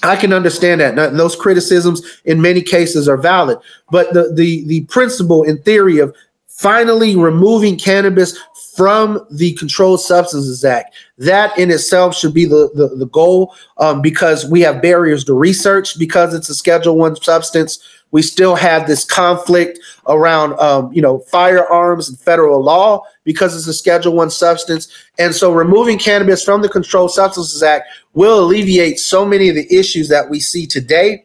[0.03, 0.95] I can understand that.
[0.95, 3.59] Now, those criticisms in many cases are valid,
[3.91, 6.15] but the the the principle in theory of
[6.47, 8.39] finally removing cannabis
[8.77, 10.95] from the Controlled Substances Act.
[11.19, 15.35] That in itself should be the the, the goal um, because we have barriers to
[15.35, 17.79] research because it's a Schedule One substance.
[18.11, 23.67] We still have this conflict around um, you know firearms and federal law because it's
[23.67, 28.99] a Schedule One substance, and so removing cannabis from the Controlled Substances Act will alleviate
[28.99, 31.25] so many of the issues that we see today.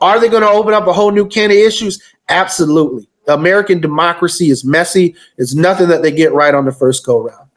[0.00, 2.02] Are they going to open up a whole new can of issues?
[2.28, 3.08] Absolutely.
[3.28, 5.14] American democracy is messy.
[5.38, 7.48] It's nothing that they get right on the first go round.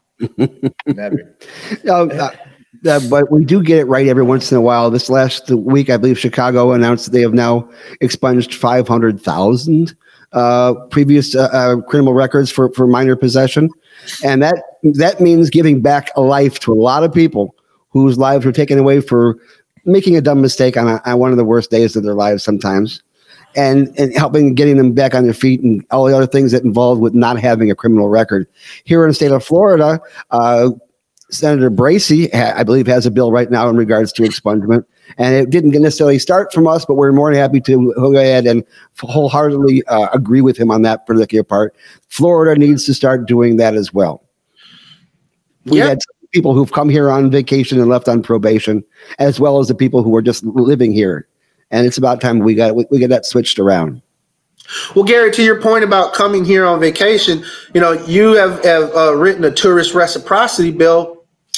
[0.85, 1.35] Never.
[1.83, 2.31] No, uh,
[2.85, 4.89] uh, but we do get it right every once in a while.
[4.89, 7.69] This last week, I believe Chicago announced that they have now
[8.01, 9.95] expunged 500,000
[10.33, 13.69] uh, previous uh, uh, criminal records for, for minor possession.
[14.23, 17.55] And that that means giving back a life to a lot of people
[17.89, 19.37] whose lives were taken away for
[19.85, 22.43] making a dumb mistake on, a, on one of the worst days of their lives
[22.43, 23.01] sometimes.
[23.55, 26.63] And, and helping getting them back on their feet and all the other things that
[26.63, 28.45] involved with not having a criminal record.
[28.83, 29.99] Here in the state of Florida,
[30.29, 30.71] uh,
[31.29, 34.85] Senator Bracy, I believe, has a bill right now in regards to expungement.
[35.17, 38.45] And it didn't necessarily start from us, but we're more than happy to go ahead
[38.45, 38.63] and
[38.99, 41.75] wholeheartedly uh, agree with him on that particular part.
[42.07, 44.23] Florida needs to start doing that as well.
[45.65, 45.87] We Yeah.
[45.87, 45.99] had
[46.31, 48.83] people who've come here on vacation and left on probation,
[49.19, 51.27] as well as the people who are just living here.
[51.71, 54.01] And it's about time we got we, we get that switched around.
[54.95, 58.93] Well, Gary, to your point about coming here on vacation, you know, you have, have
[58.95, 61.16] uh, written a tourist reciprocity bill,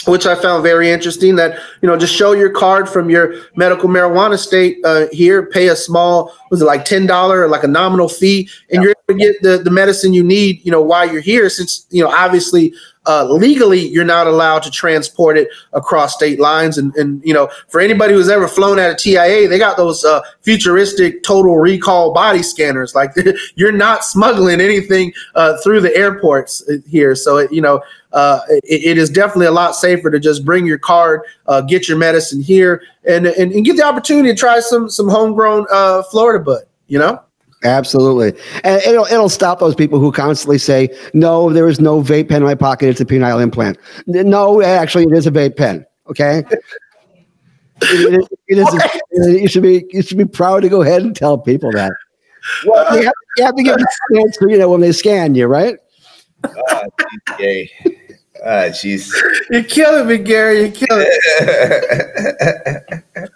[0.09, 1.35] which I found very interesting.
[1.35, 5.67] That you know, just show your card from your medical marijuana state uh, here, pay
[5.67, 9.19] a small, was it like ten dollar or like a nominal fee, and you're able
[9.19, 11.49] to get the the medicine you need, you know, while you're here.
[11.49, 12.73] Since you know, obviously.
[13.09, 17.49] Uh, legally, you're not allowed to transport it across state lines, and, and you know,
[17.67, 22.13] for anybody who's ever flown at a TIA, they got those uh, futuristic total recall
[22.13, 22.93] body scanners.
[22.93, 23.09] Like
[23.55, 27.15] you're not smuggling anything uh, through the airports uh, here.
[27.15, 27.81] So, it, you know,
[28.13, 31.87] uh, it, it is definitely a lot safer to just bring your card, uh, get
[31.87, 36.03] your medicine here, and, and and get the opportunity to try some some homegrown uh,
[36.03, 36.61] Florida bud.
[36.85, 37.23] You know.
[37.63, 38.39] Absolutely.
[38.63, 42.37] And it'll it'll stop those people who constantly say, No, there is no vape pen
[42.37, 43.77] in my pocket, it's a penile implant.
[44.07, 45.85] No, actually it is a vape pen.
[46.09, 46.43] Okay.
[47.81, 51.01] it, it- it is a- you should be you should be proud to go ahead
[51.03, 51.91] and tell people that.
[52.65, 55.35] Well, you have, you have to give them a chance, you know, when they scan
[55.35, 55.77] you, right?
[56.45, 56.83] Ah,
[57.37, 57.69] DPA.
[58.45, 59.11] Ah, jeez.
[59.49, 60.61] You're killing me, Gary.
[60.61, 61.19] You're killing me.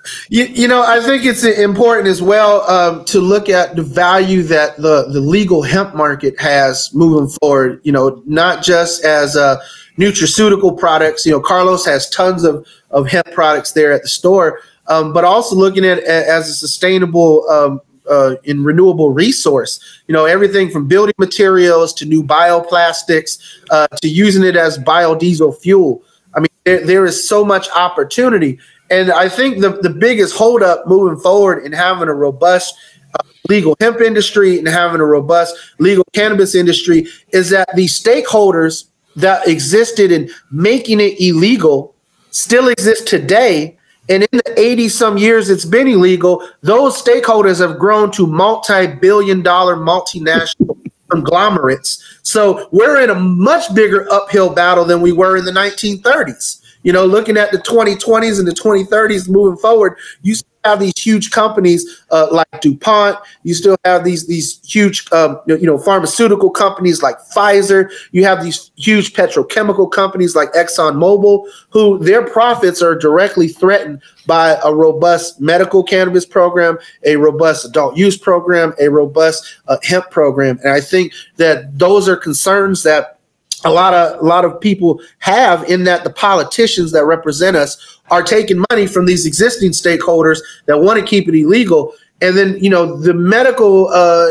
[0.29, 4.43] you, you know, I think it's important as well um, to look at the value
[4.43, 7.81] that the, the legal hemp market has moving forward.
[7.83, 9.61] You know, not just as a
[9.97, 11.25] nutraceutical products.
[11.25, 15.23] You know, Carlos has tons of, of hemp products there at the store, um, but
[15.25, 19.79] also looking at it as a sustainable um, uh, in renewable resource.
[20.07, 23.39] You know, everything from building materials to new bioplastics
[23.69, 26.03] uh, to using it as biodiesel fuel.
[26.33, 28.59] I mean, there, there is so much opportunity.
[28.89, 32.75] And I think the, the biggest holdup moving forward in having a robust
[33.19, 38.85] uh, legal hemp industry and having a robust legal cannabis industry is that the stakeholders
[39.15, 41.95] that existed in making it illegal
[42.31, 43.77] still exist today
[44.09, 48.87] and in the 80 some years it's been illegal, those stakeholders have grown to multi
[48.87, 50.77] billion dollar multinational
[51.09, 52.19] conglomerates.
[52.23, 56.61] So we're in a much bigger uphill battle than we were in the 1930s.
[56.83, 61.31] You know, looking at the 2020s and the 2030s moving forward, you have these huge
[61.31, 63.17] companies uh, like DuPont.
[63.43, 67.91] You still have these these huge um, you know pharmaceutical companies like Pfizer.
[68.11, 74.57] You have these huge petrochemical companies like ExxonMobil, who their profits are directly threatened by
[74.63, 80.59] a robust medical cannabis program, a robust adult use program, a robust uh, hemp program,
[80.63, 83.19] and I think that those are concerns that
[83.65, 87.99] a lot of a lot of people have in that the politicians that represent us
[88.11, 91.93] are taking money from these existing stakeholders that want to keep it illegal.
[92.21, 94.29] And then you know the medical uh,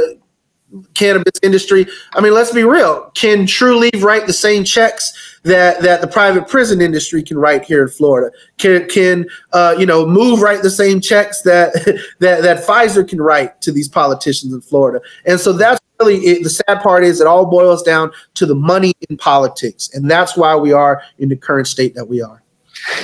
[0.94, 5.12] cannabis industry i mean let's be real can Trulieve write the same checks
[5.44, 8.34] that that the private prison industry can write here in florida?
[8.58, 11.74] Can can uh, you know MÜV write the same checks that
[12.20, 15.00] that that pfizer can write to these politicians in florida?
[15.26, 18.54] And so that's really it, the sad part is it all boils down to the
[18.54, 22.42] money in politics and that's why we are in the current state that we are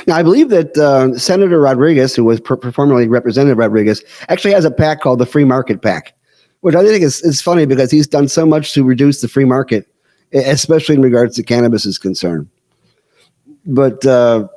[0.07, 4.65] now, I believe that uh, Senator Rodriguez, who was per- formerly Representative Rodriguez, actually has
[4.65, 6.15] a PAC called the Free Market PAC,
[6.61, 9.45] which I think is, is funny because he's done so much to reduce the free
[9.45, 9.87] market,
[10.33, 12.49] especially in regards to cannabis is concerned.
[13.67, 14.49] But uh,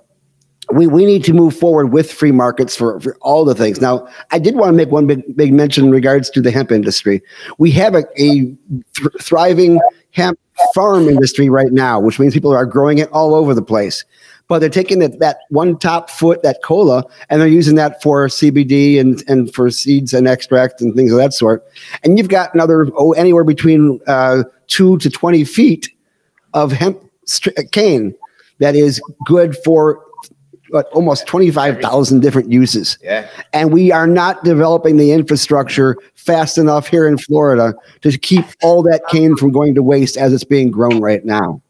[0.74, 3.82] we, we need to move forward with free markets for, for all the things.
[3.82, 6.72] Now, I did want to make one big, big mention in regards to the hemp
[6.72, 7.22] industry.
[7.58, 8.58] We have a, a th-
[9.22, 9.80] thriving
[10.12, 10.40] hemp
[10.74, 14.06] farm industry right now, which means people are growing it all over the place.
[14.48, 18.28] But they're taking that, that one top foot, that cola, and they're using that for
[18.28, 21.66] CBD and, and for seeds and extract and things of that sort.
[22.04, 25.90] And you've got another, oh, anywhere between uh, two to 20 feet
[26.54, 27.02] of hemp
[27.72, 28.14] cane
[28.60, 30.04] that is good for
[30.72, 32.98] what, almost 25,000 different uses.
[33.02, 33.28] Yeah.
[33.54, 38.84] And we are not developing the infrastructure fast enough here in Florida to keep all
[38.84, 41.62] that cane from going to waste as it's being grown right now.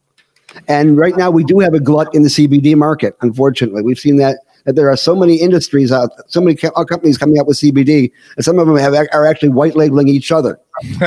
[0.68, 3.16] And right now, we do have a glut in the CBD market.
[3.22, 7.18] Unfortunately, we've seen that that there are so many industries out, so many uh, companies
[7.18, 10.60] coming out with CBD, and some of them have are actually white labeling each other.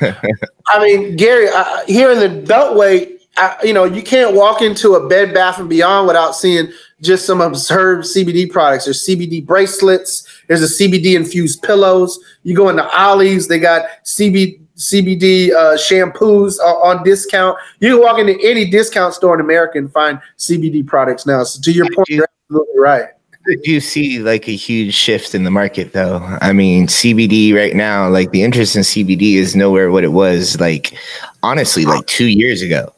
[0.00, 4.94] I mean, Gary, uh, here in the Beltway, uh, you know, you can't walk into
[4.94, 6.70] a Bed Bath and Beyond without seeing
[7.02, 8.84] just some absurd CBD products.
[8.84, 10.26] There's CBD bracelets.
[10.48, 12.18] There's a CBD infused pillows.
[12.44, 17.58] You go into Ollie's, they got CBD CBD uh, shampoos on discount.
[17.80, 21.44] You can walk into any discount store in America and find CBD products now.
[21.44, 23.04] So to your point, you're absolutely right.
[23.46, 26.18] Did you see like a huge shift in the market though?
[26.40, 30.58] I mean, CBD right now, like the interest in CBD is nowhere what it was
[30.60, 30.96] like
[31.42, 32.92] honestly like 2 years ago.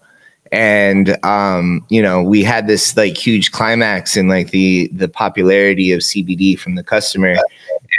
[0.55, 5.93] And um, you know, we had this like huge climax in like the the popularity
[5.93, 7.37] of CBD from the customer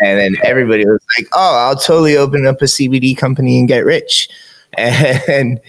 [0.02, 3.86] and then everybody was like, "Oh, I'll totally open up a CBD company and get
[3.86, 4.30] rich,"
[4.78, 5.60] and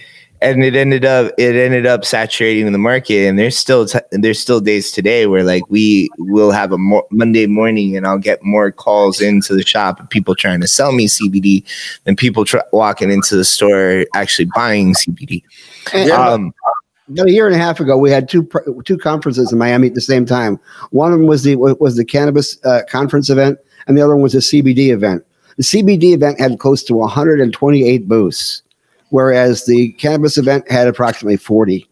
[0.41, 3.27] and it ended up it ended up saturating the market.
[3.27, 7.07] And there's still t- there's still days today where like we will have a mo-
[7.11, 10.91] Monday morning, and I'll get more calls into the shop of people trying to sell
[10.91, 11.63] me CBD
[12.03, 15.43] than people tr- walking into the store actually buying CBD.
[15.93, 16.15] Yeah.
[16.15, 16.53] Um,
[17.09, 18.49] about a year and a half ago, we had two
[18.85, 20.59] two conferences in Miami at the same time.
[20.91, 24.23] One of them was the was the cannabis uh, conference event, and the other one
[24.23, 25.25] was the CBD event.
[25.57, 28.61] The CBD event had close to 128 booths,
[29.09, 31.87] whereas the cannabis event had approximately 40.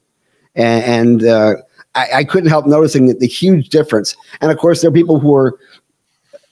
[0.55, 1.55] And, and uh,
[1.95, 4.15] I, I, couldn't help noticing the huge difference.
[4.39, 5.59] And of course, there are people who are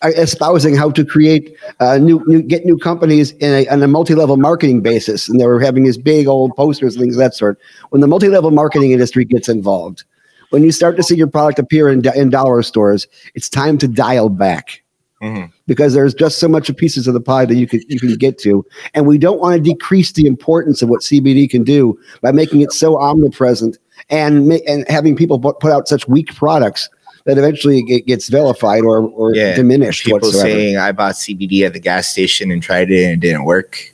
[0.04, 4.38] espousing how to create uh, new, new, get new companies in a, on a multi-level
[4.38, 7.60] marketing basis, and they were having these big old posters, things of that sort.
[7.90, 10.04] When the multi-level marketing industry gets involved,
[10.50, 13.88] when you start to see your product appear in, in dollar stores, it's time to
[13.88, 14.84] dial back
[15.22, 15.46] mm-hmm.
[15.66, 18.16] because there's just so much of pieces of the pie that you can you can
[18.16, 22.00] get to, and we don't want to decrease the importance of what CBD can do
[22.22, 23.78] by making it so omnipresent
[24.10, 26.90] and and having people put, put out such weak products
[27.26, 30.50] that eventually it gets vilified or or Yeah, diminished People whatsoever.
[30.50, 33.90] saying I bought CBD at the gas station and tried it and it didn't work.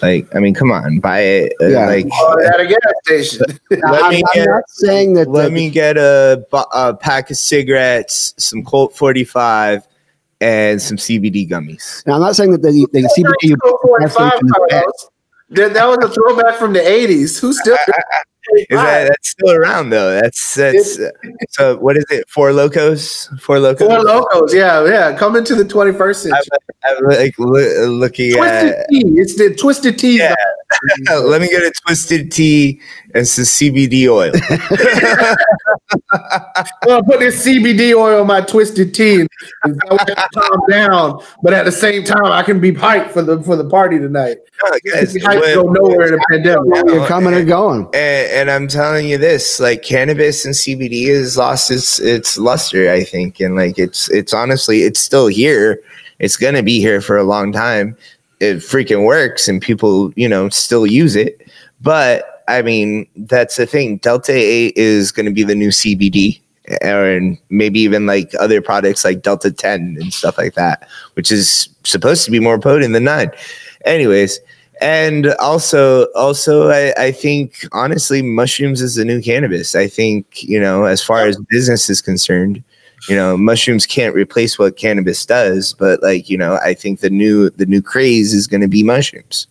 [0.00, 1.52] Like, I mean, come on, buy it.
[1.60, 1.86] uh, Yeah.
[1.86, 3.46] Like, Oh, at a gas station.
[3.70, 5.28] Let I'm, me I'm get- not saying that.
[5.28, 9.82] let that- me get a, a pack of cigarettes, some Colt 45,
[10.40, 12.06] and some CBD gummies.
[12.06, 13.56] now, I'm not saying that the, the CBD.
[13.58, 14.32] Still 45
[15.50, 17.40] That, that was a throwback from the 80s.
[17.40, 17.94] Who's still Is
[18.70, 20.12] that that's still around though?
[20.20, 21.10] That's that's uh,
[21.50, 21.76] so.
[21.78, 22.28] What is it?
[22.28, 23.28] Four Lokos.
[23.40, 23.78] Four Lokos.
[23.78, 24.52] Four Lokos?
[24.54, 25.16] Yeah, yeah.
[25.16, 26.58] Coming to the 21st century.
[26.84, 28.88] I'm like loo- uh, looking Twisted at.
[28.88, 29.02] tea.
[29.16, 30.18] It's the twisted tea.
[30.18, 30.34] Yeah.
[31.10, 32.80] Let me get a twisted tea
[33.14, 34.32] and some CBD oil.
[36.86, 39.28] Well, put this CBD oil on my twisted tea and
[39.64, 41.22] and that way I can calm down.
[41.42, 44.38] But at the same time, I can be hyped for the for the party tonight.
[44.64, 46.86] Oh, guys, Be hyped when- go nowhere in a pandemic.
[46.86, 47.84] You're coming and going.
[47.94, 47.94] and,
[48.32, 53.04] and I'm telling you this, like cannabis and CBD has lost its its luster, I
[53.04, 55.80] think, and like it's it's honestly it's still here.
[56.18, 57.96] It's gonna be here for a long time.
[58.40, 61.50] It freaking works, and people you know still use it.
[61.80, 63.98] But I mean, that's the thing.
[63.98, 66.40] Delta Eight is gonna be the new CBD,
[66.82, 71.68] and maybe even like other products like Delta Ten and stuff like that, which is
[71.84, 73.30] supposed to be more potent than nine.
[73.84, 74.40] Anyways,
[74.80, 80.60] and also also I, I think honestly mushrooms is the new cannabis i think you
[80.60, 82.62] know as far as business is concerned
[83.08, 87.10] you know mushrooms can't replace what cannabis does but like you know i think the
[87.10, 89.46] new the new craze is going to be mushrooms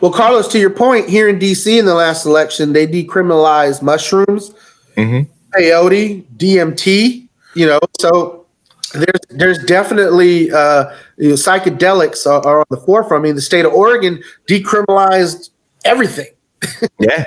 [0.00, 4.52] Well, Carlos, to your point, here in DC in the last election, they decriminalized mushrooms,
[4.96, 5.26] Mhm.
[5.54, 7.28] peyote, DMT.
[7.54, 8.46] You know, so
[8.94, 10.86] there's there's definitely uh,
[11.18, 13.22] you know, psychedelics are, are on the forefront.
[13.22, 15.50] I mean, the state of Oregon decriminalized
[15.84, 16.28] everything.
[17.00, 17.24] yeah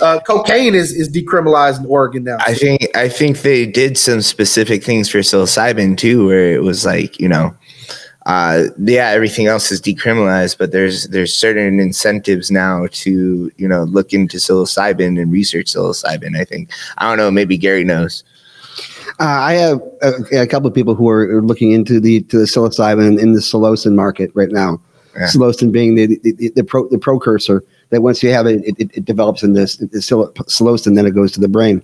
[0.00, 2.36] Uh, cocaine is is decriminalized in Oregon now.
[2.46, 6.84] i think i think they did some specific things for psilocybin too where it was
[6.84, 7.54] like you know
[8.26, 13.84] uh yeah everything else is decriminalized but there's there's certain incentives now to you know
[13.84, 18.22] look into psilocybin and research psilocybin i think i don't know maybe gary knows
[19.18, 22.44] Uh, I have a, a couple of people who are looking into the to the
[22.44, 24.78] psilocybin in the psilocin market right now.
[25.16, 25.28] Yeah.
[25.28, 28.90] Psilocin being the the, the, the, pro, the precursor that once you have it, it,
[28.94, 31.82] it, develops in this psilocin, then it goes to the brain.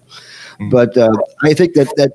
[0.61, 0.71] Mhm.
[0.71, 1.13] But uh,
[1.43, 2.13] I think that that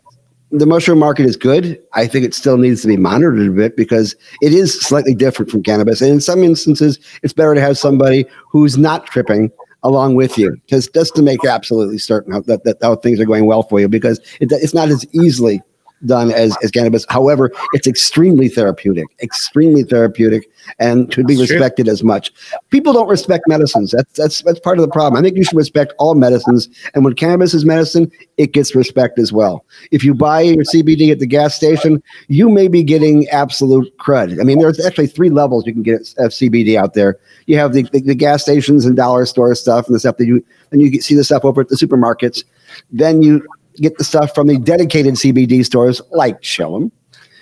[0.51, 1.79] the mushroom market is good.
[1.93, 5.51] I think it still needs to be monitored a bit because it is slightly different
[5.51, 9.51] from cannabis, and in some instances, it's better to have somebody who's not tripping
[9.83, 13.25] along with you, just just to make absolutely certain how, that, that how things are
[13.25, 15.61] going well for you, because it, it's not as easily
[16.05, 17.05] done as, as cannabis.
[17.09, 21.57] However, it's extremely therapeutic, extremely therapeutic, and should be That's true.
[21.57, 22.31] respected as much.
[22.69, 23.91] People don't respect medicines.
[23.91, 25.19] That's that's that's part of the problem.
[25.19, 29.17] I think you should respect all medicines, and when cannabis is medicine, it gets respect
[29.19, 29.65] as well.
[29.91, 34.39] If you buy your CBD at the gas station, you may be getting absolute crud.
[34.39, 37.17] I mean, there's actually three levels you can get of CBD out there.
[37.45, 40.25] You have the, the, the gas stations and dollar store stuff and the stuff that
[40.25, 42.43] you then you see the stuff over at the supermarkets.
[42.91, 43.45] Then you
[43.81, 46.91] get the stuff from the dedicated CBD stores like Chillum,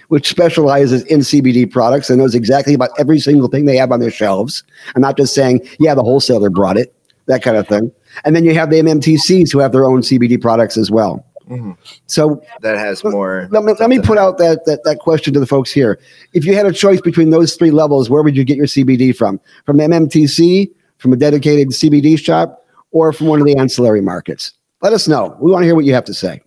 [0.09, 3.99] which specializes in CBD products and knows exactly about every single thing they have on
[3.99, 4.63] their shelves.
[4.95, 7.91] I'm not just saying, yeah, the wholesaler brought it, that kind of thing.
[8.23, 11.25] And then you have the MMTCs who have their own CBD products as well.
[11.49, 11.77] Mhm.
[12.07, 15.39] So that has more let me, let me put out that, that that question to
[15.39, 15.99] the folks here.
[16.33, 19.15] If you had a choice between those three levels, where would you get your CBD
[19.15, 19.39] from?
[19.63, 24.53] From MMTC, from a dedicated CBD shop, or from one of the ancillary markets?
[24.85, 25.35] Let us know.
[25.39, 26.43] We want to hear what you have to say.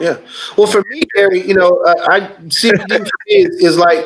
[0.00, 0.16] Yeah.
[0.58, 3.98] Well, for me, Gary, you know, uh, I CBD is, is like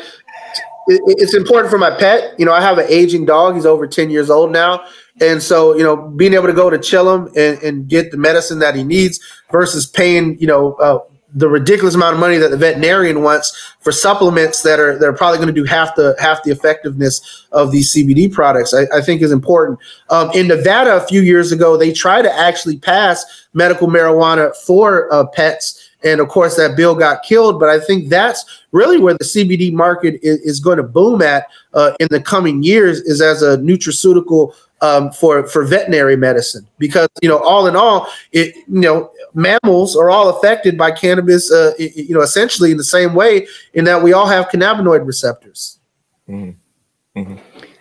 [0.88, 2.38] it, it's important for my pet.
[2.38, 3.54] You know, I have an aging dog.
[3.54, 4.84] He's over ten years old now,
[5.22, 8.58] and so you know, being able to go to Chillum and, and get the medicine
[8.58, 9.18] that he needs
[9.50, 10.74] versus paying, you know.
[10.74, 10.98] Uh,
[11.34, 15.38] the ridiculous amount of money that the veterinarian wants for supplements that are they're probably
[15.38, 19.22] going to do half the half the effectiveness of these CBD products, I, I think
[19.22, 19.78] is important.
[20.08, 23.24] Um, in Nevada, a few years ago, they tried to actually pass
[23.54, 27.58] medical marijuana for uh, pets, and of course that bill got killed.
[27.60, 31.46] But I think that's really where the CBD market is, is going to boom at
[31.74, 37.08] uh, in the coming years, is as a nutraceutical um, for for veterinary medicine, because
[37.20, 41.72] you know all in all, it you know mammals are all affected by cannabis, uh,
[41.78, 45.06] i- i- you know essentially in the same way in that we all have cannabinoid
[45.06, 45.78] receptors.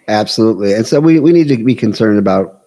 [0.08, 0.74] Absolutely.
[0.74, 2.59] And so we, we need to be concerned about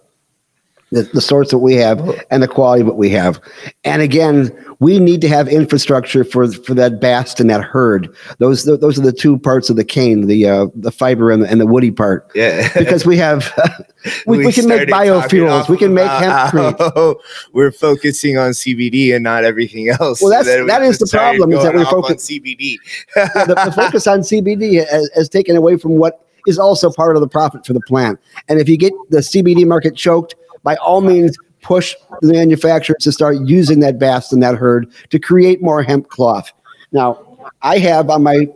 [0.93, 3.41] the, the source that we have and the quality that we have.
[3.83, 8.13] And again, we need to have infrastructure for for that bast and that hurd.
[8.37, 11.49] Those those are the two parts of the cane, the uh, the fiber and the,
[11.49, 12.29] and the woody part.
[12.35, 13.51] Yeah, because we have
[14.27, 16.77] we, we, we can make biofuels, we can make hemp.
[17.53, 20.21] We're focusing on CBD and not everything else.
[20.21, 22.77] Well, that's that is the problem is that we focus on CBD.
[23.15, 27.21] the, the focus on CBD has, has taken away from what is also part of
[27.21, 28.19] the profit for the plant.
[28.49, 33.11] And if you get the CBD market choked, by all means, push the manufacturers to
[33.11, 36.51] start using that bast and that hurd to create more hemp cloth.
[36.91, 38.47] Now, I have on my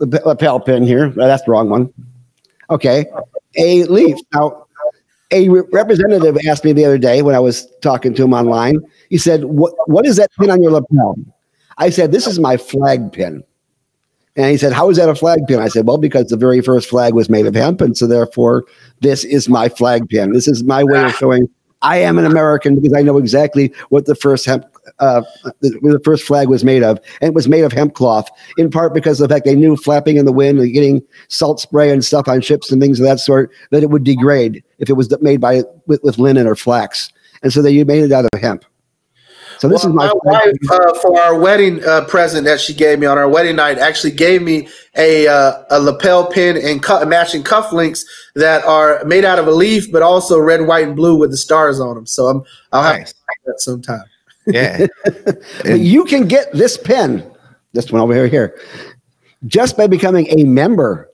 [0.00, 1.92] lapel pin here, that's the wrong one.
[2.70, 3.06] Okay,
[3.56, 4.18] a leaf.
[4.34, 4.66] Now,
[5.30, 8.80] a representative asked me the other day when I was talking to him online,
[9.10, 11.16] he said, What, what is that pin on your lapel?
[11.78, 13.42] I said, This is my flag pin.
[14.36, 15.60] And he said, How is that a flag pin?
[15.60, 17.80] I said, Well, because the very first flag was made of hemp.
[17.80, 18.64] And so therefore,
[19.00, 20.32] this is my flag pin.
[20.32, 21.48] This is my way of showing
[21.82, 24.64] I am an American because I know exactly what the first hemp,
[24.98, 25.22] uh,
[25.60, 28.28] the, the, first flag was made of, and it was made of hemp cloth.
[28.56, 31.60] In part because of the fact they knew flapping in the wind and getting salt
[31.60, 34.88] spray and stuff on ships and things of that sort that it would degrade if
[34.88, 37.12] it was made by with, with linen or flax,
[37.42, 38.64] and so they made it out of hemp.
[39.58, 42.74] So this well, is my, my wife uh, for our wedding uh, present that she
[42.74, 43.78] gave me on our wedding night.
[43.78, 48.04] Actually, gave me a uh, a lapel pin and cu- matching cufflinks
[48.34, 51.36] that are made out of a leaf, but also red, white, and blue with the
[51.36, 52.06] stars on them.
[52.06, 52.42] So I'm
[52.72, 52.98] I'll nice.
[52.98, 53.14] have to
[53.46, 54.04] that sometime.
[54.46, 54.86] Yeah,
[55.74, 57.28] you can get this pin,
[57.72, 58.60] this one over here, here,
[59.46, 61.10] just by becoming a member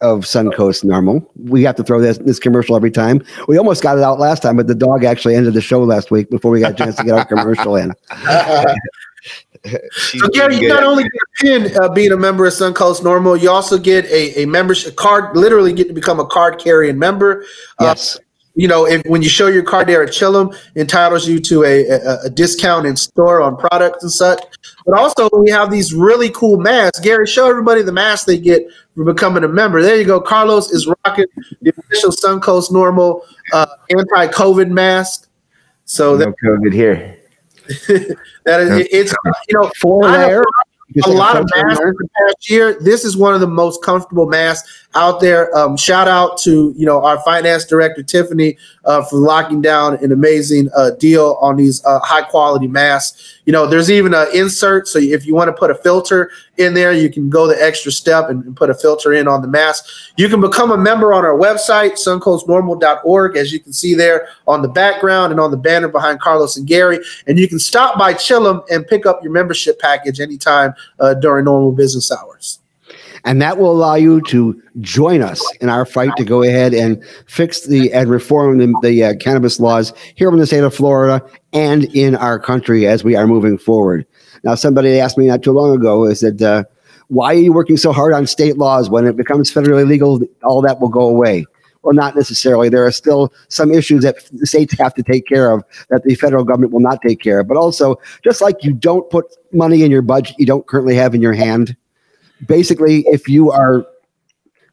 [0.00, 1.26] of Suncoast NORML.
[1.36, 3.22] We have to throw this this commercial every time.
[3.46, 6.10] We almost got it out last time, but the dog actually ended the show last
[6.10, 7.92] week before we got a chance to get our commercial in.
[9.90, 13.40] so Gary, you not only get a pin uh, being a member of Suncoast NORML,
[13.40, 15.36] you also get a, a membership card.
[15.36, 17.44] Literally, get to become a card carrying member.
[17.78, 18.18] Uh, yes
[18.58, 21.88] you know, if, when you show your card there at Chillum, entitles you to a,
[21.88, 24.42] a, a, discount in store on products and such.
[24.84, 26.98] But also, we have these really cool masks.
[26.98, 29.80] Gary, show everybody the mask they get for becoming a member.
[29.80, 30.20] There you go.
[30.20, 31.26] Carlos is rocking
[31.62, 35.28] the official Suncoast NORML uh, anti-COVID mask.
[35.84, 37.16] So no that, COVID here.
[38.44, 39.14] that is, it's
[39.48, 40.42] you know four layer
[41.04, 42.78] a lot of masks in the past year.
[42.80, 45.54] This is one of the most comfortable masks out there.
[45.56, 50.12] Um, shout out to you know our finance director Tiffany uh, for locking down an
[50.12, 53.37] amazing uh, deal on these uh, high quality masks.
[53.48, 56.74] You know, there's even an insert, so if you want to put a filter in
[56.74, 59.48] there, you can go the extra step and, and put a filter in on the
[59.48, 59.86] mask.
[60.18, 64.60] You can become a member on our website, suncoastnorml.org, as you can see there on
[64.60, 66.98] the background and on the banner behind Carlos and Gary.
[67.26, 71.46] And you can stop by Chillum and pick up your membership package anytime uh, during
[71.46, 72.58] normal business hours.
[73.24, 77.02] And that will allow you to join us in our fight to go ahead and
[77.26, 81.24] fix the and reform the, the uh, cannabis laws here in the state of Florida
[81.52, 84.06] and in our country as we are moving forward.
[84.44, 86.64] Now, somebody asked me not too long ago, is that uh,
[87.08, 90.20] why are you working so hard on state laws when it becomes federally legal?
[90.44, 91.46] All that will go away.
[91.82, 92.68] Well, not necessarily.
[92.68, 94.16] There are still some issues that
[94.46, 97.48] states have to take care of that the federal government will not take care of.
[97.48, 101.14] But also, just like you don't put money in your budget you don't currently have
[101.14, 101.76] in your hand,
[102.46, 103.86] basically, if you are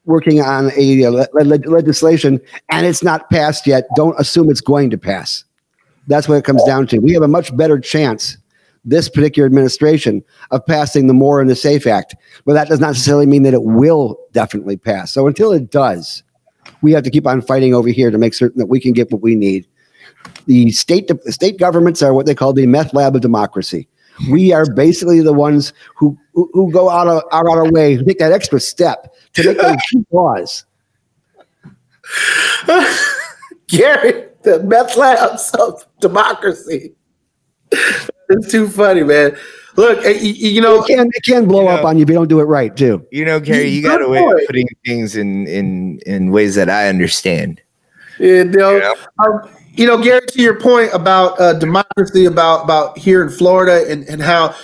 [0.06, 2.40] working on a uh, le- le- legislation
[2.70, 5.44] and it's not passed yet, don't assume it's going to pass.
[6.08, 7.00] That's what it comes down to.
[7.00, 8.38] We have a much better chance
[8.86, 12.90] this particular administration of passing the MORE and the Safe Act, but that does not
[12.90, 15.12] necessarily mean that it will definitely pass.
[15.12, 16.22] So until it does,
[16.84, 19.12] we have to keep on fighting over here to make certain that we can get
[19.12, 19.68] what we need.
[20.46, 23.88] The state state governments are what they call the meth lab of democracy.
[24.30, 27.96] We are basically the ones who who, who go out of, out of our way,
[27.96, 30.66] who take that extra step to make those laws.
[33.68, 36.94] Gary, the meth labs of democracy.
[38.30, 39.36] it's too funny, man.
[39.76, 42.16] Look, you, you know, it can it can blow up know, on you if you
[42.16, 43.06] don't do it right, too.
[43.12, 46.70] You know, Gary, you got a way of putting things in in in ways that
[46.70, 47.62] I understand.
[48.18, 48.94] Yeah, you know, yeah.
[49.20, 53.86] Um, you know, Gary, to your point about uh, democracy, about about here in Florida,
[53.90, 54.56] and and how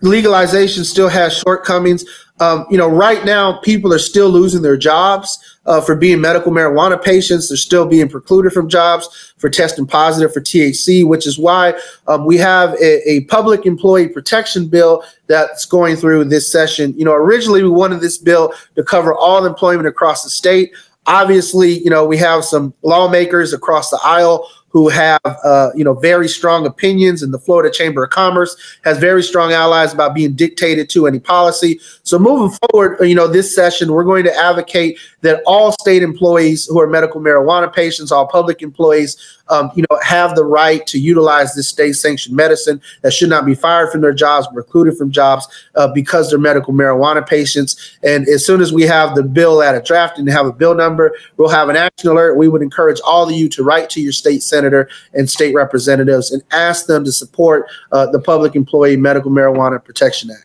[0.00, 2.04] legalization still has shortcomings.
[2.40, 6.52] Um, you know, right now people are still losing their jobs uh, for being medical
[6.52, 7.48] marijuana patients.
[7.48, 11.74] They're still being precluded from jobs for testing positive for THC, which is why
[12.06, 16.96] um, we have a, a, public employee protection bill that's going through this session.
[16.96, 20.72] You know, originally we wanted this bill to cover all employment across the state.
[21.08, 25.94] Obviously, you know, we have some lawmakers across the aisle who have uh, you know
[25.94, 30.34] very strong opinions, and the Florida Chamber of Commerce has very strong allies about being
[30.34, 31.80] dictated to any policy.
[32.02, 36.66] So moving forward, you know, this session we're going to advocate that all state employees
[36.66, 39.16] who are medical marijuana patients, all public employees,
[39.48, 43.54] um, you know, have the right to utilize this state-sanctioned medicine that should not be
[43.54, 47.98] fired from their jobs, recruited from jobs uh, because they're medical marijuana patients.
[48.04, 50.74] And as soon as we have the bill at a draft and have a bill
[50.74, 52.36] number, we'll have an action alert.
[52.36, 56.30] We would encourage all of you to write to your state senator and state representatives
[56.30, 60.44] and ask them to support uh, the Public Employee Medical Marijuana Protection Act.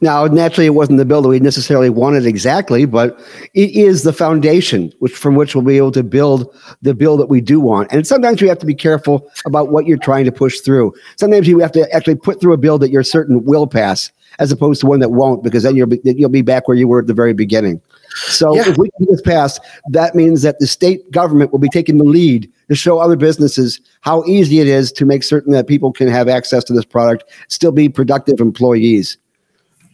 [0.00, 3.18] Now, naturally, it wasn't the bill that we necessarily wanted exactly, but
[3.54, 7.28] it is the foundation which from which we'll be able to build the bill that
[7.28, 7.92] we do want.
[7.92, 10.94] And sometimes we have to be careful about what you're trying to push through.
[11.16, 14.52] Sometimes you have to actually put through a bill that you're certain will pass, as
[14.52, 17.00] opposed to one that won't, because then you'll be, you'll be back where you were
[17.00, 17.80] at the very beginning.
[18.14, 18.68] So yeah.
[18.68, 21.98] if we can get this passed, that means that the state government will be taking
[21.98, 25.92] the lead to show other businesses how easy it is to make certain that people
[25.92, 29.16] can have access to this product, still be productive employees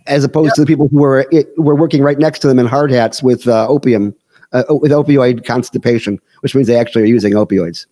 [0.08, 2.66] as opposed to the people who were it, were working right next to them in
[2.66, 4.14] hard hats with uh, opium,
[4.52, 7.86] uh, with opioid constipation, which means they actually are using opioids.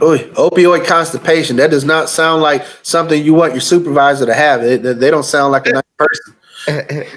[0.00, 1.56] Oy, opioid constipation.
[1.56, 4.62] That does not sound like something you want your supervisor to have.
[4.62, 6.34] They, they don't sound like a nice person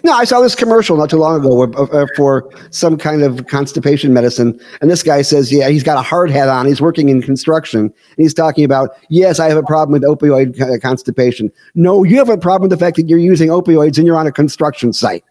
[0.04, 3.46] no, I saw this commercial not too long ago uh, uh, for some kind of
[3.48, 6.66] constipation medicine, and this guy says, "Yeah, he's got a hard hat on.
[6.66, 10.82] He's working in construction, and he's talking about, yes, I have a problem with opioid
[10.82, 11.52] constipation.
[11.76, 14.28] No, you have a problem with the fact that you're using opioids and you're on
[14.28, 15.24] a construction site."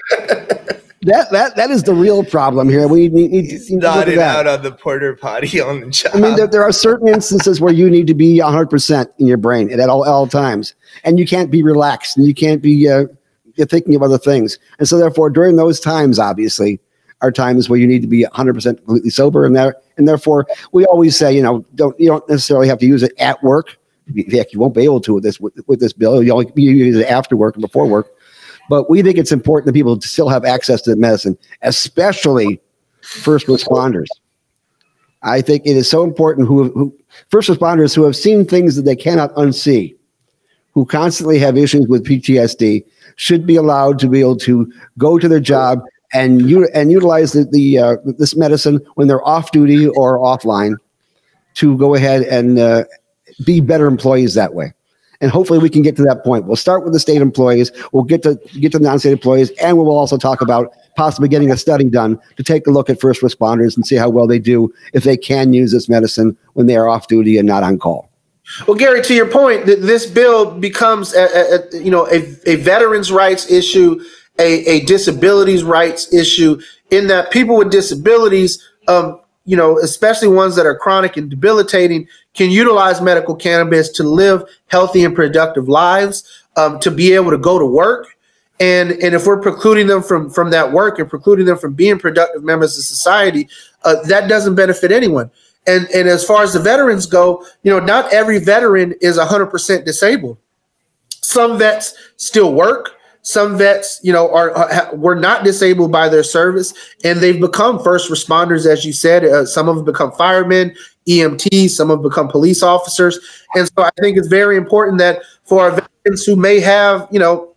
[1.04, 2.88] that that that is the real problem here.
[2.88, 6.12] We need, need to nodding out on the porter potty on the job.
[6.14, 9.26] I mean, there, there are certain instances where you need to be 100 percent in
[9.26, 10.74] your brain at all all times,
[11.04, 13.04] and you can't be relaxed and you can't be uh,
[13.56, 14.58] thinking of other things.
[14.78, 16.80] And so, therefore, during those times, obviously,
[17.20, 20.46] are times where you need to be 100 percent completely sober, and there and therefore,
[20.72, 23.78] we always say, you know, don't you don't necessarily have to use it at work.
[24.14, 26.22] In fact, you won't be able to with this with, with this bill.
[26.22, 28.08] You only use it after work and before work.
[28.68, 32.60] But we think it's important that people still have access to the medicine, especially
[33.02, 34.06] first responders.
[35.22, 36.94] I think it is so important who, who
[37.28, 39.96] first responders who have seen things that they cannot unsee,
[40.72, 42.84] who constantly have issues with PTSD,
[43.16, 45.80] should be allowed to be able to go to their job
[46.12, 46.42] and
[46.74, 50.76] and utilize the, the uh, this medicine when they're off duty or offline
[51.54, 52.84] to go ahead and uh,
[53.44, 54.72] be better employees that way
[55.24, 56.44] and hopefully we can get to that point.
[56.44, 57.72] We'll start with the state employees.
[57.92, 61.30] We'll get to get to the non-state employees, and we will also talk about possibly
[61.30, 64.26] getting a study done to take a look at first responders and see how well
[64.26, 67.62] they do if they can use this medicine when they are off duty and not
[67.62, 68.10] on call.
[68.68, 72.56] Well, Gary, to your point, that this bill becomes a, a you know a, a
[72.56, 74.04] veterans' rights issue,
[74.38, 76.60] a, a disabilities rights issue,
[76.90, 82.08] in that people with disabilities um, you know, especially ones that are chronic and debilitating,
[82.32, 87.38] can utilize medical cannabis to live healthy and productive lives, um, to be able to
[87.38, 88.16] go to work.
[88.60, 91.98] And, and if we're precluding them from, from that work and precluding them from being
[91.98, 93.48] productive members of society,
[93.84, 95.30] uh, that doesn't benefit anyone.
[95.66, 99.84] And, and as far as the veterans go, you know, not every veteran is 100%
[99.84, 100.38] disabled.
[101.10, 102.92] Some vets still work
[103.24, 107.82] some vets, you know, are, are were not disabled by their service, and they've become
[107.82, 109.24] first responders, as you said.
[109.24, 110.74] Uh, some of them become firemen,
[111.08, 113.18] EMTs, some have become police officers,
[113.54, 117.18] and so I think it's very important that for our veterans who may have, you
[117.18, 117.53] know,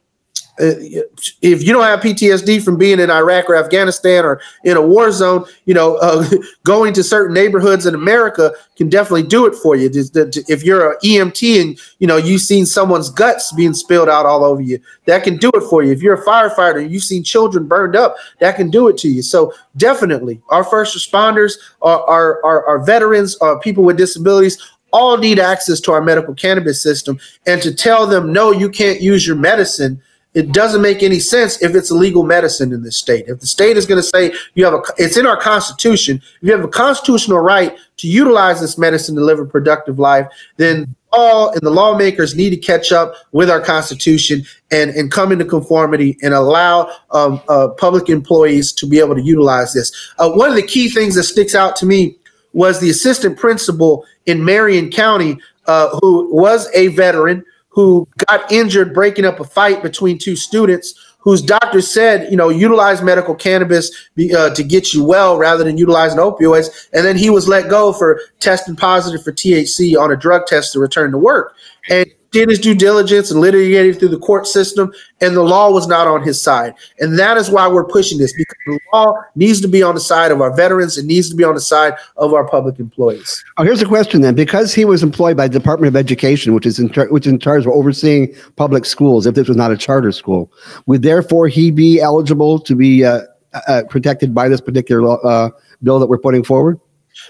[0.60, 5.12] if you don't have PTSD from being in Iraq or Afghanistan or in a war
[5.12, 6.28] zone, you know, uh,
[6.64, 9.90] going to certain neighborhoods in America can definitely do it for you.
[9.94, 14.44] If you're an EMT and you know you've seen someone's guts being spilled out all
[14.44, 15.92] over you, that can do it for you.
[15.92, 19.10] If you're a firefighter and you've seen children burned up, that can do it to
[19.10, 19.22] you.
[19.22, 24.58] So definitely, our first responders, our our, our, our veterans, our people with disabilities,
[24.92, 27.20] all need access to our medical cannabis system.
[27.46, 30.02] And to tell them no, you can't use your medicine
[30.38, 33.26] it doesn't make any sense if it's illegal medicine in this state.
[33.28, 36.22] If the state is going to say you have a, it's in our constitution.
[36.42, 40.28] If you have a constitutional right to utilize this medicine to live a productive life,
[40.58, 45.32] then all and the lawmakers need to catch up with our constitution and and come
[45.32, 49.92] into conformity and allow um, uh, public employees to be able to utilize this.
[50.20, 52.16] Uh, one of the key things that sticks out to me
[52.54, 57.44] was the assistant principal in Marion County, uh, who was a veteran
[57.78, 62.50] who got injured breaking up a fight between two students whose doctor said, you know,
[62.50, 63.92] utilize medical cannabis
[64.36, 66.90] uh, to get you well rather than utilizing opioids.
[66.92, 70.74] And then he was let go for testing positive for THC on a drug test
[70.74, 71.54] to return to work.
[71.88, 75.88] And did his due diligence and litigated through the court system, and the law was
[75.88, 76.74] not on his side.
[77.00, 80.02] And that is why we're pushing this because the law needs to be on the
[80.02, 80.98] side of our veterans.
[80.98, 83.44] It needs to be on the side of our public employees.
[83.58, 86.66] Oh, here's a question then: Because he was employed by the Department of Education, which
[86.66, 89.78] is in char- which in charge of overseeing public schools, if this was not a
[89.78, 90.52] charter school,
[90.86, 93.22] would therefore he be eligible to be uh,
[93.68, 95.50] uh, protected by this particular uh,
[95.84, 96.80] bill that we're putting forward?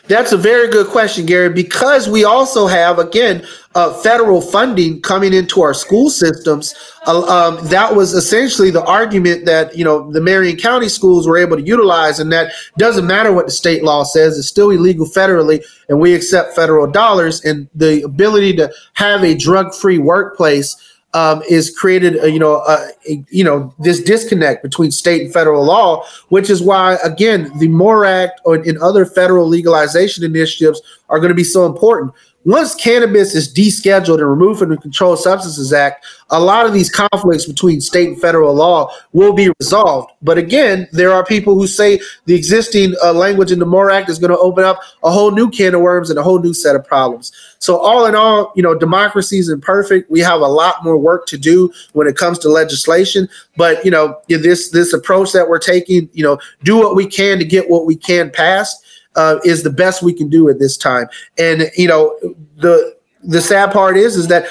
[0.08, 5.34] That's a very good question, Gary, because we also have, again, uh, federal funding coming
[5.34, 6.74] into our school systems.
[7.06, 11.38] Uh, um, that was essentially the argument that, you know, the Marion County schools were
[11.38, 15.06] able to utilize, and that doesn't matter what the state law says, it's still illegal
[15.06, 17.44] federally, and we accept federal dollars.
[17.44, 20.76] And the ability to have a drug free workplace
[21.18, 25.66] um, is created, uh, you know, uh, you know, this disconnect between state and federal
[25.66, 31.20] law, which is why, again, the MORE Act or in other federal legalization initiatives are
[31.20, 32.14] going to be so important
[32.46, 36.90] once cannabis is descheduled and removed from the Controlled Substances Act, a lot of these
[36.90, 40.12] conflicts between state and federal law will be resolved.
[40.22, 44.10] But again, there are people who say the existing uh, language in the MORE Act
[44.10, 46.54] is going to open up a whole new can of worms and a whole new
[46.54, 47.34] set of problems.
[47.60, 50.10] So all in all, you know, democracy is imperfect.
[50.10, 53.28] We have a lot more work to do when it comes to legislation.
[53.58, 57.40] But you know, this this approach that we're taking, you know, do what we can
[57.40, 58.86] to get what we can passed
[59.18, 61.08] uh, is the best we can do at this time.
[61.38, 62.18] And you know,
[62.56, 64.48] the the sad part is is that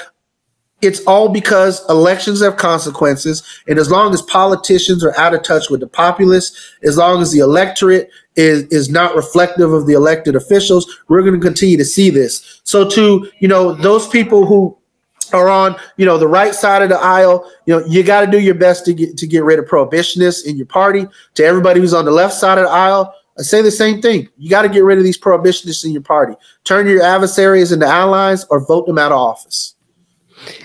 [0.81, 5.71] it's all because elections have consequences, and as long as politicians are out of touch
[5.71, 10.35] with the populace, as long as the electorate is is not reflective of the elected
[10.35, 12.61] officials, we're going to continue to see this.
[12.63, 14.77] So, to you know, those people who
[15.33, 18.31] are on you know the right side of the aisle you know you got to
[18.31, 21.81] do your best to get to get rid of prohibitionists in your party to everybody
[21.81, 24.27] who's on the left side of the aisle I say the same thing.
[24.37, 26.35] You got to get rid of these prohibitionists in your party.
[26.63, 29.75] Turn your adversaries into allies or vote them out of office.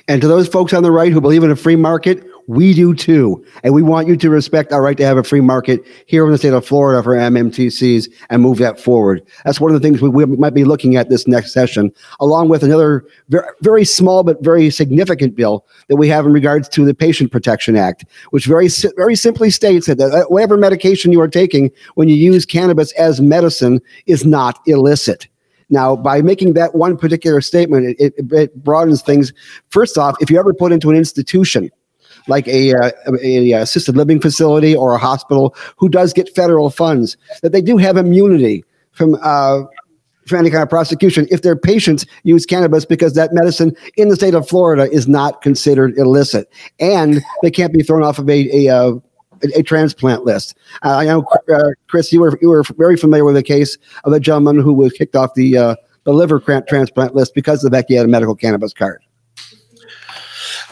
[0.09, 2.95] And to those folks on the right who believe in a free market, we do
[2.95, 3.45] too.
[3.62, 6.32] And we want you to respect our right to have a free market here in
[6.32, 9.22] the state of Florida for MMTCs and move that forward.
[9.45, 12.49] That's one of the things we, we might be looking at this next session, along
[12.49, 16.84] with another very, very small but very significant bill that we have in regards to
[16.84, 21.70] the Patient Protection Act, which very, very simply states that whatever medication you are taking
[21.95, 25.28] when you use cannabis as medicine is not illicit.
[25.72, 29.32] Now, by making that one particular statement, it, it broadens things.
[29.70, 31.70] First off, if you ever put into an institution,
[32.29, 32.91] like a, uh,
[33.23, 37.62] a, a, assisted living facility or a hospital who does get federal funds, that they
[37.62, 39.62] do have immunity from uh,
[40.27, 44.16] from any kind of prosecution if their patients use cannabis because that medicine in the
[44.16, 46.49] state of Florida is not considered illicit,
[46.79, 48.93] and they can't be thrown off of a, a uh,
[49.57, 50.57] a, transplant list.
[50.85, 54.12] Uh, I know, uh, Chris, you were you were very familiar with the case of
[54.12, 57.77] a gentleman who was kicked off the uh, the liver transplant list because of the
[57.77, 59.03] fact he had a medical cannabis card.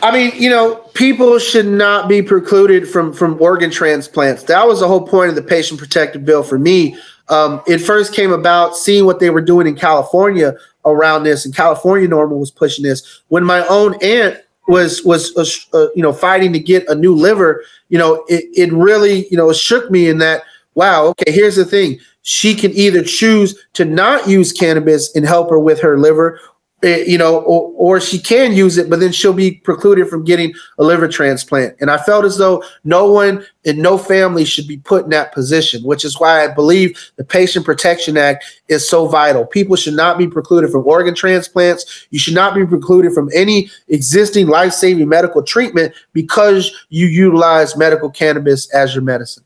[0.03, 4.45] I mean, you know, people should not be precluded from from organ transplants.
[4.45, 6.97] That was the whole point of the patient protective bill for me.
[7.29, 11.55] Um, it first came about seeing what they were doing in California around this, and
[11.55, 13.23] California NORML was pushing this.
[13.29, 14.39] When my own aunt
[14.69, 18.45] was was uh, uh, you know fighting to get a new liver, you know, it
[18.57, 20.43] it really you know shook me in that.
[20.75, 21.99] Wow, okay, here's the thing.
[22.23, 26.41] She can either choose to not use cannabis and help her with her liver,
[26.83, 30.25] Eh, you know, or, or she can use it, but then she'll be precluded from
[30.25, 31.77] getting a liver transplant.
[31.79, 35.35] And I felt as though no one and no family should be put in that
[35.35, 39.45] position, which is why I believe the Patient Protection Act is so vital.
[39.45, 42.07] People should not be precluded from organ transplants.
[42.09, 47.77] You should not be precluded from any existing life saving medical treatment because you utilize
[47.77, 49.45] medical cannabis as your medicine.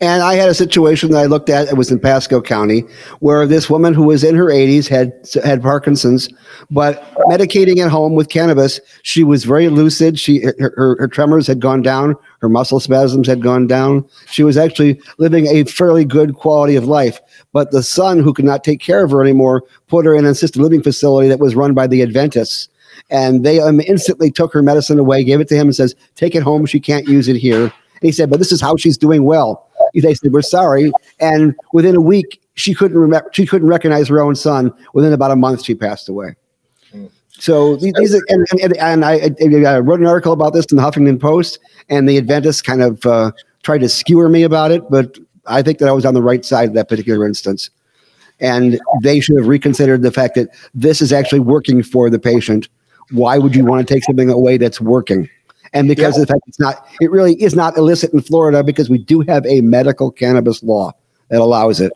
[0.00, 1.68] And I had a situation that I looked at.
[1.68, 2.84] It was in Pasco County,
[3.20, 5.12] where this woman who was in her 80s had
[5.44, 6.28] had Parkinson's,
[6.70, 8.80] but medicating at home with cannabis.
[9.02, 10.18] She was very lucid.
[10.18, 12.16] She her, her, her tremors had gone down.
[12.40, 14.04] Her muscle spasms had gone down.
[14.26, 17.20] She was actually living a fairly good quality of life.
[17.52, 20.30] But the son, who could not take care of her anymore, put her in an
[20.32, 22.68] assisted living facility that was run by the Adventists
[23.10, 26.34] and they um, instantly took her medicine away, gave it to him, and says, "Take
[26.34, 26.66] it home.
[26.66, 27.72] She can't use it here."
[28.04, 31.94] He said, "But this is how she's doing well." they said we're sorry, and within
[31.94, 34.72] a week she couldn't remember she couldn't recognize her own son.
[34.92, 36.34] Within about a month, she passed away.
[37.36, 39.30] So these, are, and, and, and I,
[39.66, 43.04] I, wrote an article about this in the Huffington Post, and the Adventists kind of
[43.04, 43.32] uh,
[43.64, 46.44] tried to skewer me about it, but I think that I was on the right
[46.44, 47.70] side of that particular instance.
[48.40, 52.68] And they should have reconsidered the fact that this is actually working for the patient.
[53.10, 55.28] Why would you want to take something away that's working?
[55.74, 56.22] And because yeah.
[56.22, 59.20] of the fact it's not, it really is not illicit in Florida because we do
[59.22, 60.92] have a medical cannabis law
[61.28, 61.92] that allows it.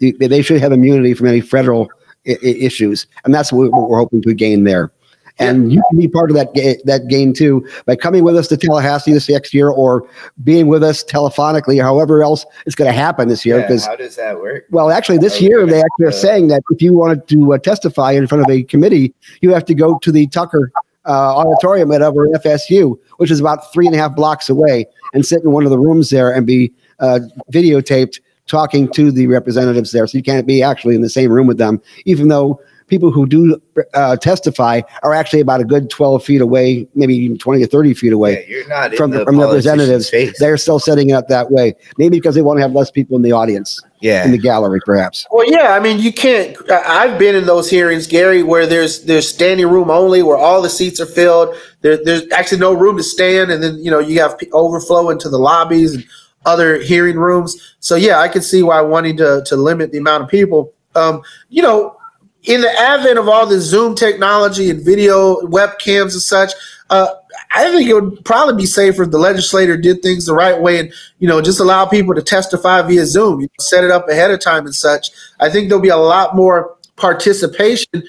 [0.00, 1.90] They should have immunity from any federal
[2.26, 4.90] I- issues, and that's what we're hoping to gain there.
[5.38, 8.48] And you can be part of that ga- that gain too by coming with us
[8.48, 10.06] to Tallahassee this next year, or
[10.44, 13.62] being with us telephonically, or however else it's going to happen this year.
[13.62, 14.64] Because yeah, how does that work?
[14.70, 18.12] Well, actually, this year they actually are saying that if you wanted to uh, testify
[18.12, 20.70] in front of a committee, you have to go to the Tucker
[21.06, 25.24] uh, auditorium at over FSU, which is about three and a half blocks away, and
[25.26, 27.20] sit in one of the rooms there and be uh,
[27.52, 30.06] videotaped talking to the representatives there.
[30.06, 32.60] So you can't be actually in the same room with them, even though
[32.92, 33.58] people who do
[33.94, 37.94] uh, testify are actually about a good 12 feet away, maybe even 20 or 30
[37.94, 40.10] feet away Yeah, you're not from, the from politician's representatives.
[40.10, 40.38] face.
[40.38, 41.74] They're still setting it up that way.
[41.96, 44.26] Maybe because they want to have less people in the audience, yeah.
[44.26, 45.26] in the gallery, perhaps.
[45.30, 46.54] Well, yeah, I mean, you can't.
[46.70, 50.60] I- I've been in those hearings, Gary, where there's there's standing room only, where all
[50.60, 51.56] the seats are filled.
[51.80, 55.30] There, there's actually no room to stand, and then you know you have overflow into
[55.30, 56.04] the lobbies and
[56.44, 57.56] other hearing rooms.
[57.80, 60.74] So yeah, I can see why wanting to to limit the amount of people.
[60.94, 61.96] Um, you know,
[62.44, 66.52] in the advent of all this Zoom technology and video webcams and such,
[66.90, 67.08] uh,
[67.54, 70.78] I think it would probably be safer if the legislator did things the right way
[70.78, 74.08] and you know just allow people to testify via Zoom, you know, set it up
[74.08, 75.10] ahead of time and such.
[75.40, 78.02] I think there'll be a lot more participation.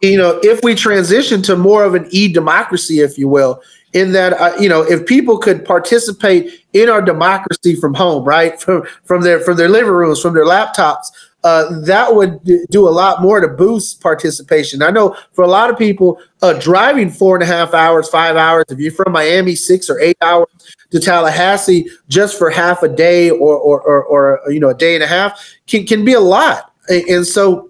[0.00, 3.60] You know, if we transition to more of an e-democracy, if you will,
[3.94, 8.60] in that uh, you know if people could participate in our democracy from home, right,
[8.60, 11.06] from from their from their living rooms, from their laptops
[11.44, 14.82] uh, that would do a lot more to boost participation.
[14.82, 18.36] I know for a lot of people, uh, driving four and a half hours, five
[18.36, 20.48] hours, if you're from Miami, six or eight hours
[20.90, 24.94] to Tallahassee just for half a day or, or, or, or you know, a day
[24.94, 26.72] and a half can, can be a lot.
[26.88, 27.67] And so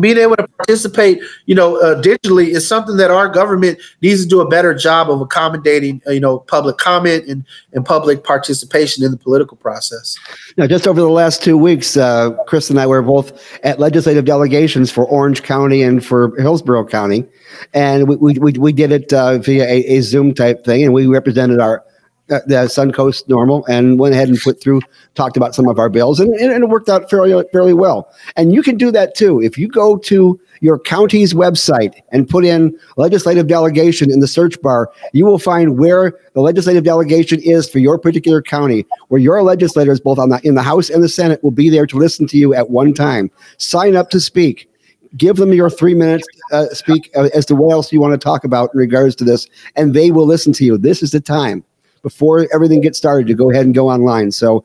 [0.00, 4.28] being able to participate, you know, uh, digitally is something that our government needs to
[4.28, 9.04] do a better job of accommodating, uh, you know, public comment and, and public participation
[9.04, 10.16] in the political process.
[10.56, 14.24] Now, just over the last two weeks, uh, Chris and I were both at legislative
[14.24, 17.24] delegations for Orange County and for Hillsborough County,
[17.72, 21.06] and we we, we, did it uh, via a, a Zoom type thing, and we
[21.06, 21.82] represented our
[22.28, 24.80] the Suncoast NORML and went ahead and put through
[25.14, 28.12] talked about some of our bills, and, and it worked out fairly fairly well.
[28.36, 32.44] And you can do that too if you go to your county's website and put
[32.44, 37.68] in legislative delegation in the search bar, you will find where the legislative delegation is
[37.68, 41.08] for your particular county, where your legislators, both on the in the House and the
[41.08, 43.30] Senate, will be there to listen to you at one time.
[43.58, 44.70] Sign up to speak.
[45.16, 48.18] Give them your three minutes uh, speak uh, as to what else you want to
[48.18, 49.46] talk about in regards to this,
[49.76, 50.76] and they will listen to you.
[50.76, 51.64] This is the time
[52.06, 54.30] before everything gets started to go ahead and go online.
[54.30, 54.64] So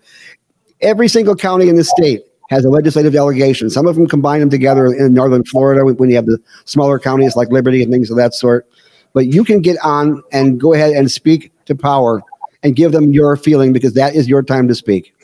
[0.82, 3.68] every single county in the state has a legislative delegation.
[3.72, 7.36] Some of them combine them together in northern Florida when you have the smaller counties
[7.36, 8.68] like Liberty and things of that sort.
[9.14, 12.22] But you can get on and go ahead and speak to power
[12.62, 15.16] and give them your feeling because that is your time to speak.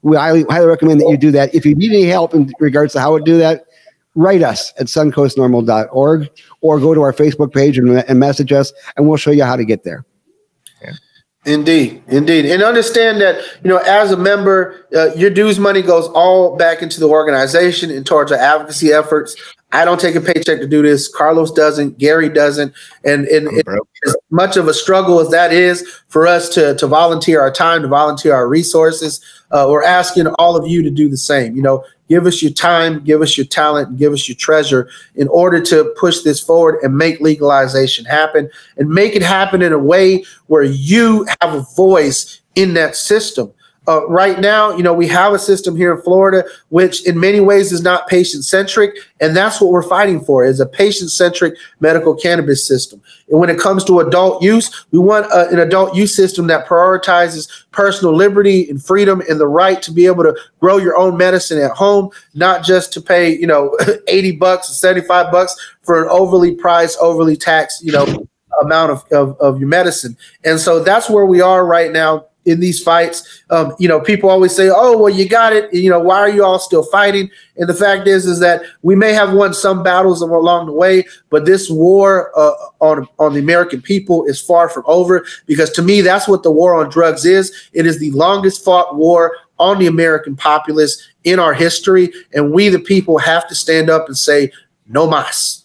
[0.00, 1.54] We highly, highly recommend that you do that.
[1.54, 3.66] If you need any help in regards to how to do that,
[4.14, 6.30] write us at suncoastnorml.org
[6.62, 9.56] or go to our Facebook page and, and message us, and we'll show you how
[9.56, 10.06] to get there.
[11.46, 16.06] Indeed, indeed, and understand that you know as a member, uh, your dues money goes
[16.08, 19.34] all back into the organization and towards our advocacy efforts.
[19.72, 21.08] I don't take a paycheck to do this.
[21.08, 21.96] Carlos doesn't.
[21.96, 22.74] Gary doesn't.
[23.04, 23.88] And and broke.
[24.06, 27.80] as much of a struggle as that is for us to to volunteer our time,
[27.82, 31.56] to volunteer our resources, uh, we're asking all of you to do the same.
[31.56, 35.28] You know, give us your time, give us your talent, give us your treasure in
[35.28, 39.78] order to push this forward and make legalization happen and make it happen in a
[39.78, 43.50] way where you have a voice in that system.
[43.88, 47.40] Uh, right now, you know, we have a system here in Florida, which in many
[47.40, 48.94] ways is not patient centric.
[49.20, 53.00] And that's what we're fighting for is a patient centric medical cannabis system.
[53.30, 56.66] And when it comes to adult use, we want uh, an adult use system that
[56.66, 61.16] prioritizes personal liberty and freedom and the right to be able to grow your own
[61.16, 63.76] medicine at home, not just to pay, you know,
[64.08, 68.26] 80 bucks or 75 bucks for an overly priced, overly taxed, you know,
[68.62, 70.16] amount of, of, of your medicine.
[70.44, 73.42] And so that's where we are right now in these fights.
[73.50, 76.28] Um, you know, people always say, "Oh, well, you got it." You know, why are
[76.28, 77.30] you all still fighting?
[77.56, 81.04] And the fact is, is that we may have won some battles along the way,
[81.30, 85.24] but this war uh, on on the American people is far from over.
[85.46, 87.52] Because to me, that's what the war on drugs is.
[87.72, 92.68] It is the longest fought war on the American populace in our history, and we,
[92.70, 94.50] the people, have to stand up and say,
[94.86, 95.60] "No mas."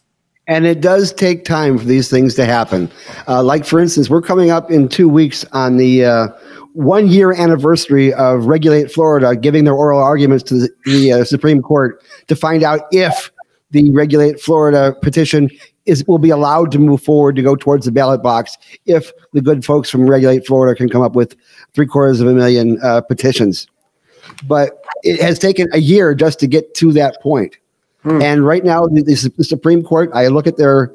[0.48, 2.92] And it does take time for these things to happen.
[3.28, 6.28] Uh, like, for instance, we're coming up in two weeks on the uh,
[6.76, 11.61] one year anniversary of Regulate Florida giving their oral arguments to the, the uh, Supreme
[11.61, 13.32] Court to find out if
[13.71, 15.49] the Regulate Florida petition
[15.86, 19.41] is will be allowed to move forward to go towards the ballot box if the
[19.41, 21.38] good folks from Regulate Florida can come up with
[21.73, 23.67] three quarters of a million uh, petitions.
[24.45, 27.57] But it has taken a year just to get to that point.
[28.21, 30.93] And right now, the, the, the Supreme Court, I look at their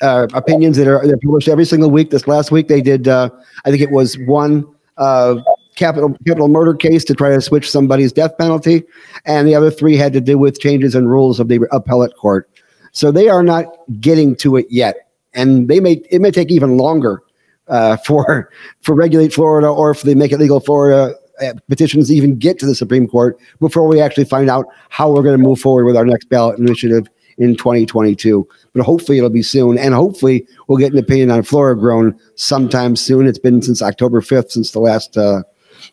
[0.00, 2.10] uh, opinions that are published every single week.
[2.10, 3.30] This last week, they did, uh,
[3.64, 4.64] I think it was one
[4.98, 5.40] uh,
[5.76, 8.84] capital capital murder case to try to switch somebody's death penalty,
[9.24, 12.50] and the other three had to do with changes in rules of the appellate court.
[12.92, 13.66] So they are not
[14.00, 17.22] getting to it yet, and they may it may take even longer
[17.68, 22.36] uh, for for regulate Florida or if they make it legal Florida uh, petitions even
[22.36, 25.60] get to the Supreme Court before we actually find out how we're going to move
[25.60, 27.06] forward with our next ballot initiative
[27.38, 28.46] in 2022.
[28.72, 33.26] But hopefully it'll be soon, and hopefully we'll get an opinion on Florigrown sometime soon.
[33.26, 35.42] It's been since October 5th since the last uh,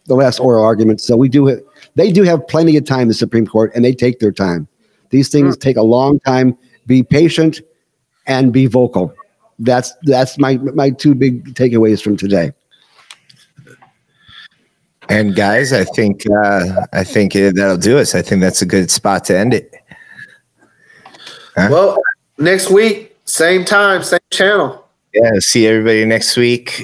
[0.06, 1.62] the last oral argument, so we do
[1.96, 4.68] they do have plenty of time, the Supreme Court, and they take their time.
[5.10, 6.58] These things take a long time.
[6.88, 7.62] Be patient
[8.28, 9.14] and be vocal.
[9.60, 12.52] That's that's my my two big takeaways from today.
[15.08, 18.16] And guys, I think uh, I think that'll do us.
[18.16, 19.74] I think that's a good spot to end it.
[21.56, 21.70] Huh?
[21.72, 21.97] Well,
[22.38, 24.86] next week, same time, same channel.
[25.14, 26.84] Yeah, see everybody next week.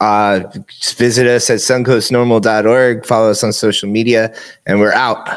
[0.00, 3.06] Uh, just visit us at suncoastnorml.org.
[3.06, 4.34] Follow us on social media,
[4.66, 5.28] and we're out.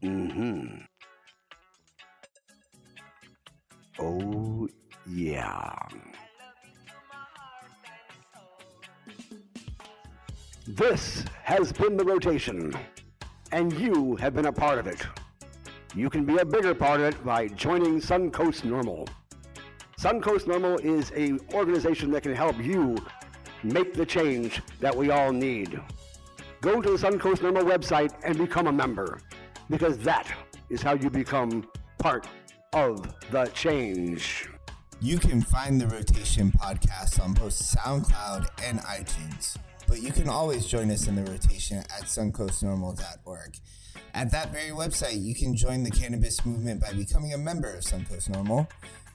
[0.00, 0.78] Hmm.
[3.98, 4.68] Oh
[5.10, 5.74] yeah.
[10.72, 12.74] This has been the rotation,
[13.52, 15.00] and you have been a part of it.
[15.94, 19.08] You can be a bigger part of it by joining Suncoast NORML.
[19.98, 22.98] Suncoast NORML is a organization that can help you
[23.62, 25.80] make the change that we all need.
[26.60, 29.20] Go to the Suncoast NORML website and become a member,
[29.70, 30.30] because that
[30.68, 31.66] is how you become
[31.96, 32.26] part
[32.74, 34.46] of the change.
[35.00, 39.56] You can find the Rotation podcast on both SoundCloud and iTunes
[39.88, 43.56] but you can always join us in the rotation at suncoastnorml.org.
[44.14, 47.80] At that very website, you can join the cannabis movement by becoming a member of
[47.80, 48.68] Suncoast NORML,